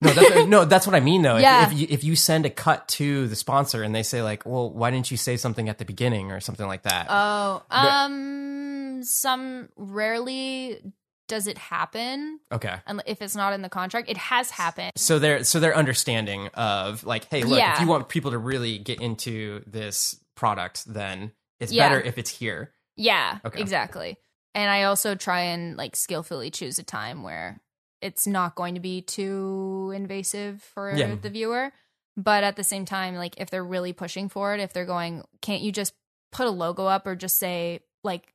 [0.00, 1.36] No, that's, no, that's what I mean though.
[1.36, 1.66] If- Yeah.
[1.70, 4.68] If, you if you send a cut to the sponsor and they say like, "Well,
[4.72, 9.02] why didn't you say something at the beginning or something like that?" Oh, But- um
[9.04, 10.80] some rarely
[11.28, 12.76] does it happen okay.
[12.86, 14.10] and if it's not in the contract.
[14.10, 14.92] It has happened.
[14.96, 17.74] So they're so they're understanding of like, hey, look, Yeah.
[17.74, 21.88] if you want people to really get into this product, then it's Yeah.
[21.88, 22.72] better if it's here.
[22.96, 23.60] Yeah, Okay.
[23.60, 24.16] exactly.
[24.54, 27.60] And I also try and like skillfully choose a time where
[28.00, 31.14] it's not going to be too invasive for Yeah.
[31.14, 31.72] the viewer.
[32.16, 35.22] But at the same time, like if they're really pushing for it, if they're going,
[35.40, 35.94] can't you just
[36.30, 38.34] put a logo up or just say like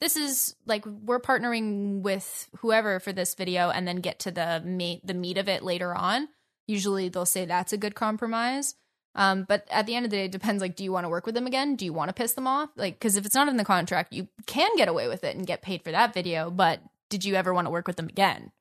[0.00, 4.62] this is like we're partnering with whoever for this video and then get to the
[4.64, 6.28] meat the meat of it later on.
[6.68, 8.76] Usually they'll say that's a good compromise.
[9.14, 10.62] Um, but at the end of the day, it depends.
[10.62, 11.76] Like, do you want to work with them again?
[11.76, 12.70] Do you want to piss them off?
[12.76, 15.46] Like, because if it's not in the contract, you can get away with it and
[15.46, 16.50] get paid for that video.
[16.50, 18.52] But did you ever want to work with them again?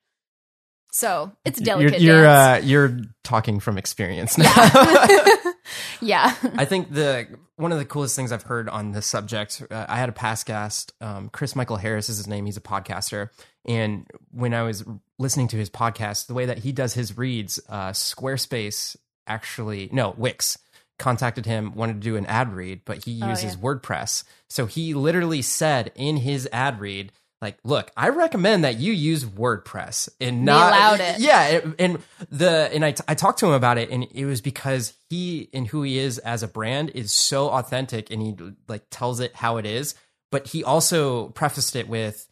[0.91, 2.01] So it's a delicate.
[2.01, 4.51] You're you're, uh, you're talking from experience now.
[6.01, 6.33] yeah.
[6.55, 9.63] I think the one of the coolest things I've heard on this subject.
[9.69, 12.45] Uh, I had a past guest, um, Chris Michael Harris is his name.
[12.45, 13.29] He's a podcaster,
[13.65, 14.83] and when I was
[15.19, 18.95] listening to his podcast, the way that he does his reads, uh, Squarespace
[19.27, 20.57] actually no Wix
[20.99, 23.61] contacted him wanted to do an ad read, but he Oh, uses yeah.
[23.61, 24.23] WordPress.
[24.49, 27.11] So he literally said in his ad read.
[27.39, 31.19] Like, look, I recommend that you use WordPress and not allowed it.
[31.19, 31.99] Yeah, and
[32.31, 35.67] the and I I talked to him about it, and it was because he and
[35.67, 38.35] who he is as a brand is so authentic, and he
[38.67, 39.93] like tells it how it is.
[40.31, 42.27] But he also prefaced it with,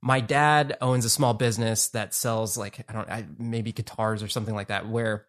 [0.00, 4.28] my dad owns a small business that sells like I don't I, maybe guitars or
[4.28, 5.26] something like that where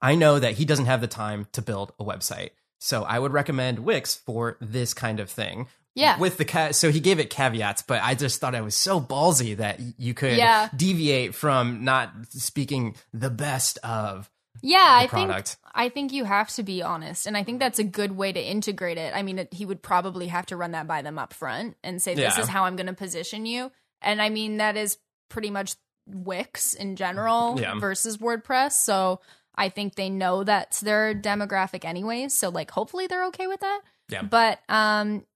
[0.00, 2.50] I know that he doesn't have the time to build a website.
[2.78, 5.66] So I would recommend Wix for this kind of thing.
[5.94, 6.16] Yeah.
[6.18, 9.00] With the ca- so he gave it caveats, but I just thought it was so
[9.00, 10.68] ballsy that you could Yeah.
[10.76, 14.30] deviate from not speaking the best of
[14.62, 15.56] Yeah, I think product.
[15.74, 18.40] I think you have to be honest, and I think that's a good way to
[18.40, 19.12] integrate it.
[19.14, 22.00] I mean, it, he would probably have to run that by them up front and
[22.02, 22.42] say, "This Yeah.
[22.42, 25.74] is how I'm going to position you." And I mean, that is pretty much
[26.06, 27.78] Wix in general Yeah.
[27.78, 28.72] versus WordPress.
[28.72, 29.20] So
[29.58, 32.32] I think they know that's their demographic anyways.
[32.32, 33.80] So like, hopefully they're okay with that.
[34.08, 34.22] Yeah.
[34.22, 35.26] But um,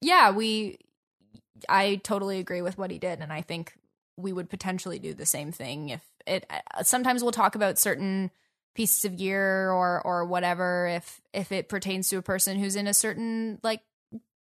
[0.00, 0.78] yeah, we.
[1.68, 3.74] I totally agree with what he did, and I think
[4.16, 6.46] we would potentially do the same thing if it.
[6.48, 8.30] uh, Sometimes we'll talk about certain
[8.74, 12.86] pieces of gear or or whatever if if it pertains to a person who's in
[12.86, 13.80] a certain like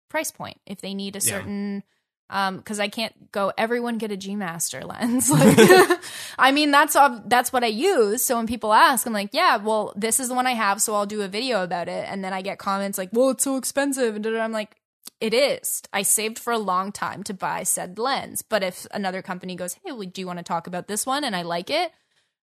[0.08, 1.38] price point if they need a Yeah.
[1.38, 1.82] certain
[2.30, 5.30] um because i can't go everyone get a g master lens.
[5.30, 6.00] Like
[6.38, 6.96] i mean that's
[7.26, 8.24] that's what i use.
[8.24, 10.94] So when people ask i'm like yeah well this is the one i have so
[10.94, 12.06] i'll do a video about it.
[12.08, 14.76] And then i get comments like well it's so expensive and i'm like
[15.20, 15.82] it is.
[15.92, 18.42] I saved for a long time to buy said lens.
[18.42, 21.24] But if another company goes hey well, do you want to talk about this one?
[21.24, 21.92] And i like it.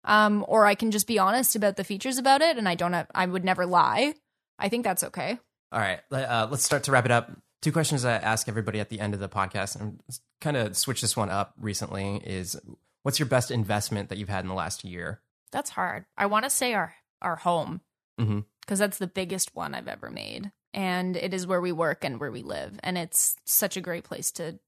[0.04, 2.94] Um, or I can just be honest about the features about it, and I don't
[2.94, 4.16] have, I would never lie.
[4.58, 5.38] I think that's okay.
[5.72, 7.32] All right, uh, let's start to wrap it up.
[7.62, 10.00] Two questions I ask everybody at the end of the podcast, and
[10.40, 12.22] kind of switch this one up recently.
[12.26, 12.60] Is
[13.04, 15.22] what's your best investment that you've had in the last year?
[15.52, 16.06] That's hard.
[16.18, 17.82] I want to say our our home
[18.20, 18.40] mm-hmm.
[18.62, 22.20] because that's the biggest one I've ever made, and it is where we work and
[22.20, 24.60] where we live, and it's such a great place to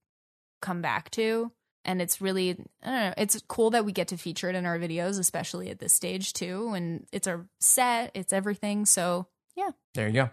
[0.62, 1.52] come back to.
[1.86, 4.66] And it's really, I don't know, it's cool that we get to feature it in
[4.66, 6.72] our videos, especially at this stage too.
[6.74, 8.86] And it's our set, it's everything.
[8.86, 9.28] So
[9.58, 10.30] yeah, There you go.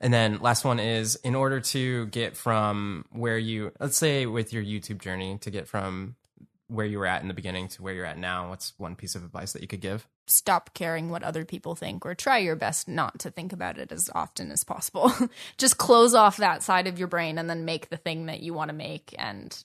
[0.00, 4.52] And then last one is in order to get from where you, let's say with
[4.52, 6.16] your YouTube journey, to get from
[6.68, 9.14] where you were at in the beginning to where you're at now, what's one piece
[9.14, 10.06] of advice that you could give?
[10.26, 13.92] stop caring what other people think or try your best not to think about it
[13.92, 15.12] as often as possible.
[15.58, 18.52] Just close off that side of your brain and then make the thing that you
[18.52, 19.64] want to make and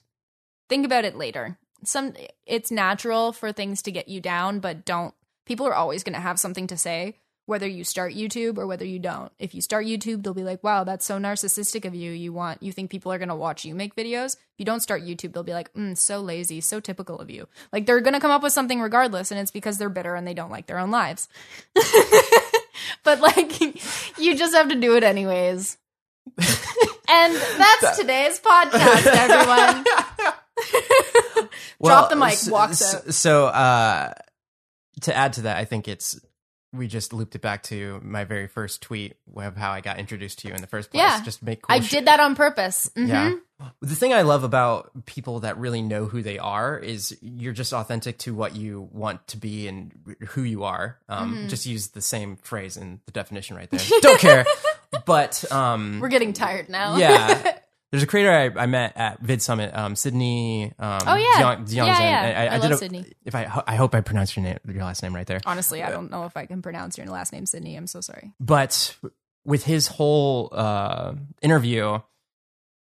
[0.68, 1.58] think about it later.
[1.84, 2.14] Some
[2.46, 5.14] it's natural for things to get you down, but don't
[5.46, 7.16] people are always going to have something to say
[7.46, 9.32] whether you start YouTube or whether you don't.
[9.38, 12.12] If you start YouTube, they'll be like, "Wow, that's so narcissistic of you.
[12.12, 14.80] You want you think people are going to watch you make videos." If you don't
[14.80, 18.14] start YouTube, they'll be like, mm, "So lazy, so typical of you." Like they're going
[18.14, 20.66] to come up with something regardless, and it's because they're bitter and they don't like
[20.66, 21.28] their own lives.
[23.04, 23.60] but like
[24.18, 25.78] you just have to do it anyways.
[26.38, 29.84] and that's today's podcast, everyone.
[31.84, 33.14] Drop the mic, s- walks s- out.
[33.14, 34.12] So, uh,
[35.02, 36.20] to add to that, I think it's
[36.72, 40.38] we just looped it back to my very first tweet of how I got introduced
[40.40, 41.02] to you in the first place.
[41.02, 41.22] Yeah.
[41.22, 41.90] just make cool I shit.
[42.00, 42.90] did that on purpose.
[42.96, 43.08] Mhm.
[43.08, 43.34] Yeah.
[43.80, 47.72] The thing I love about people that really know who they are is you're just
[47.72, 49.92] authentic to what you want to be and
[50.30, 50.98] who you are.
[51.08, 51.48] Um, Mm-hmm.
[51.48, 53.80] Just use the same phrase in the definition right there.
[54.00, 54.44] Don't care.
[55.06, 56.96] But um, We're getting tired now.
[56.96, 57.56] yeah.
[57.92, 60.72] There's a creator I, I met at Vid Summit, um, Sydney.
[60.78, 61.38] Um, Oh, yeah.
[61.68, 62.48] Yeah, yeah.
[62.54, 63.04] I did love a- Sydney.
[63.24, 65.40] If I, I hope I pronounced your name, your last name right there.
[65.46, 67.76] Honestly, I don't know if I can pronounce your last name, Sydney.
[67.76, 68.32] I'm so sorry.
[68.40, 68.96] but
[69.44, 71.98] with his whole uh, interview,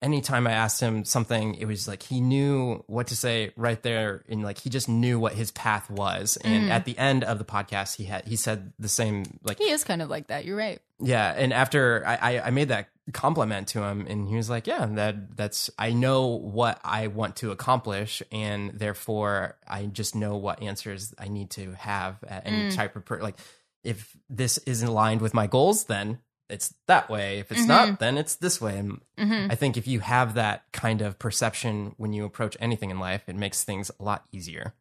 [0.02, 4.24] anytime I asked him something, it was like he knew what to say right there,
[4.28, 6.36] and like he just knew what his path was.
[6.38, 9.70] And at the end of the podcast, he had he said the same like He
[9.70, 10.44] is kind of like that.
[10.44, 10.80] You're right.
[11.00, 11.32] yeah.
[11.36, 14.86] And after I, I I made that compliment to him, and he was like, yeah,
[14.86, 20.62] that that's I know what I want to accomplish, and therefore I just know what
[20.62, 23.38] answers I need to have at any type of per- like
[23.84, 27.38] if this isn't aligned with my goals, then it's that way.
[27.40, 28.78] If it's not, then it's this way.
[28.78, 29.50] And Mm-hmm.
[29.50, 33.22] I think if you have that kind of perception when you approach anything in life,
[33.28, 34.74] it makes things a lot easier.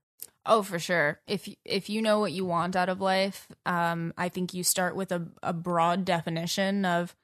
[0.45, 1.19] Oh, for sure.
[1.25, 4.95] If if you know what you want out of life, um, I think you start
[4.95, 7.15] with a, a broad definition of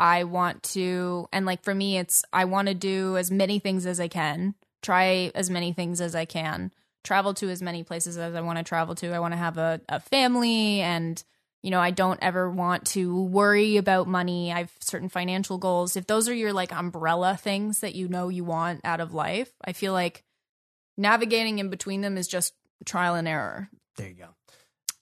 [0.00, 3.84] I want to, and like for me, it's I want to do as many things
[3.84, 6.72] as I can, try as many things as I can,
[7.04, 9.12] travel to as many places as I want to travel to.
[9.12, 11.22] I want to have a, a family, and
[11.62, 14.50] you know, I don't ever want to worry about money.
[14.50, 15.96] I have certain financial goals.
[15.96, 19.52] If those are your like umbrella things that you know you want out of life,
[19.62, 20.24] I feel like
[20.96, 22.54] navigating in between them is just
[22.86, 23.68] trial and error.
[23.98, 24.28] There you go.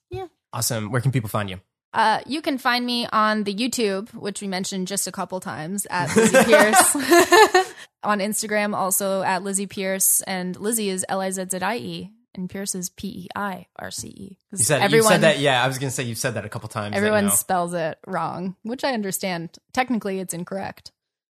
[0.09, 0.27] Yeah.
[0.51, 0.91] Awesome.
[0.91, 1.61] Where can people find you?
[1.93, 5.87] Uh, you can find me on the YouTube, which we mentioned just a couple times
[5.89, 6.95] at Lizzie Peirce.
[8.03, 12.11] on Instagram, also at Lizzie Peirce, and Lizzie is L I Z Z I E,
[12.33, 14.37] and Peirce is P E I R C E.
[14.51, 15.39] You said everyone, you said that.
[15.39, 16.95] Yeah, I was gonna say you've said that a couple times.
[16.95, 19.57] Everyone spells it wrong, which I understand.
[19.73, 20.91] Technically, it's incorrect.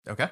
[0.07, 0.27] Okay.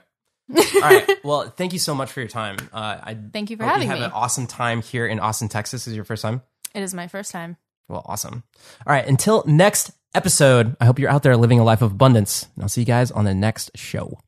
[0.56, 1.08] All right.
[1.24, 2.58] Well, thank you so much for your time.
[2.74, 4.04] Uh, I thank you for having you have me.
[4.04, 5.88] Have an awesome time here in Austin, Texas.
[5.88, 6.42] Is your first time?
[6.74, 7.58] It is my first time.
[7.88, 8.44] Well, awesome.
[8.86, 9.08] All right.
[9.08, 10.76] Until next episode.
[10.80, 13.12] I hope you're out there living a life of abundance, and I'll see you guys
[13.12, 14.20] on the next show.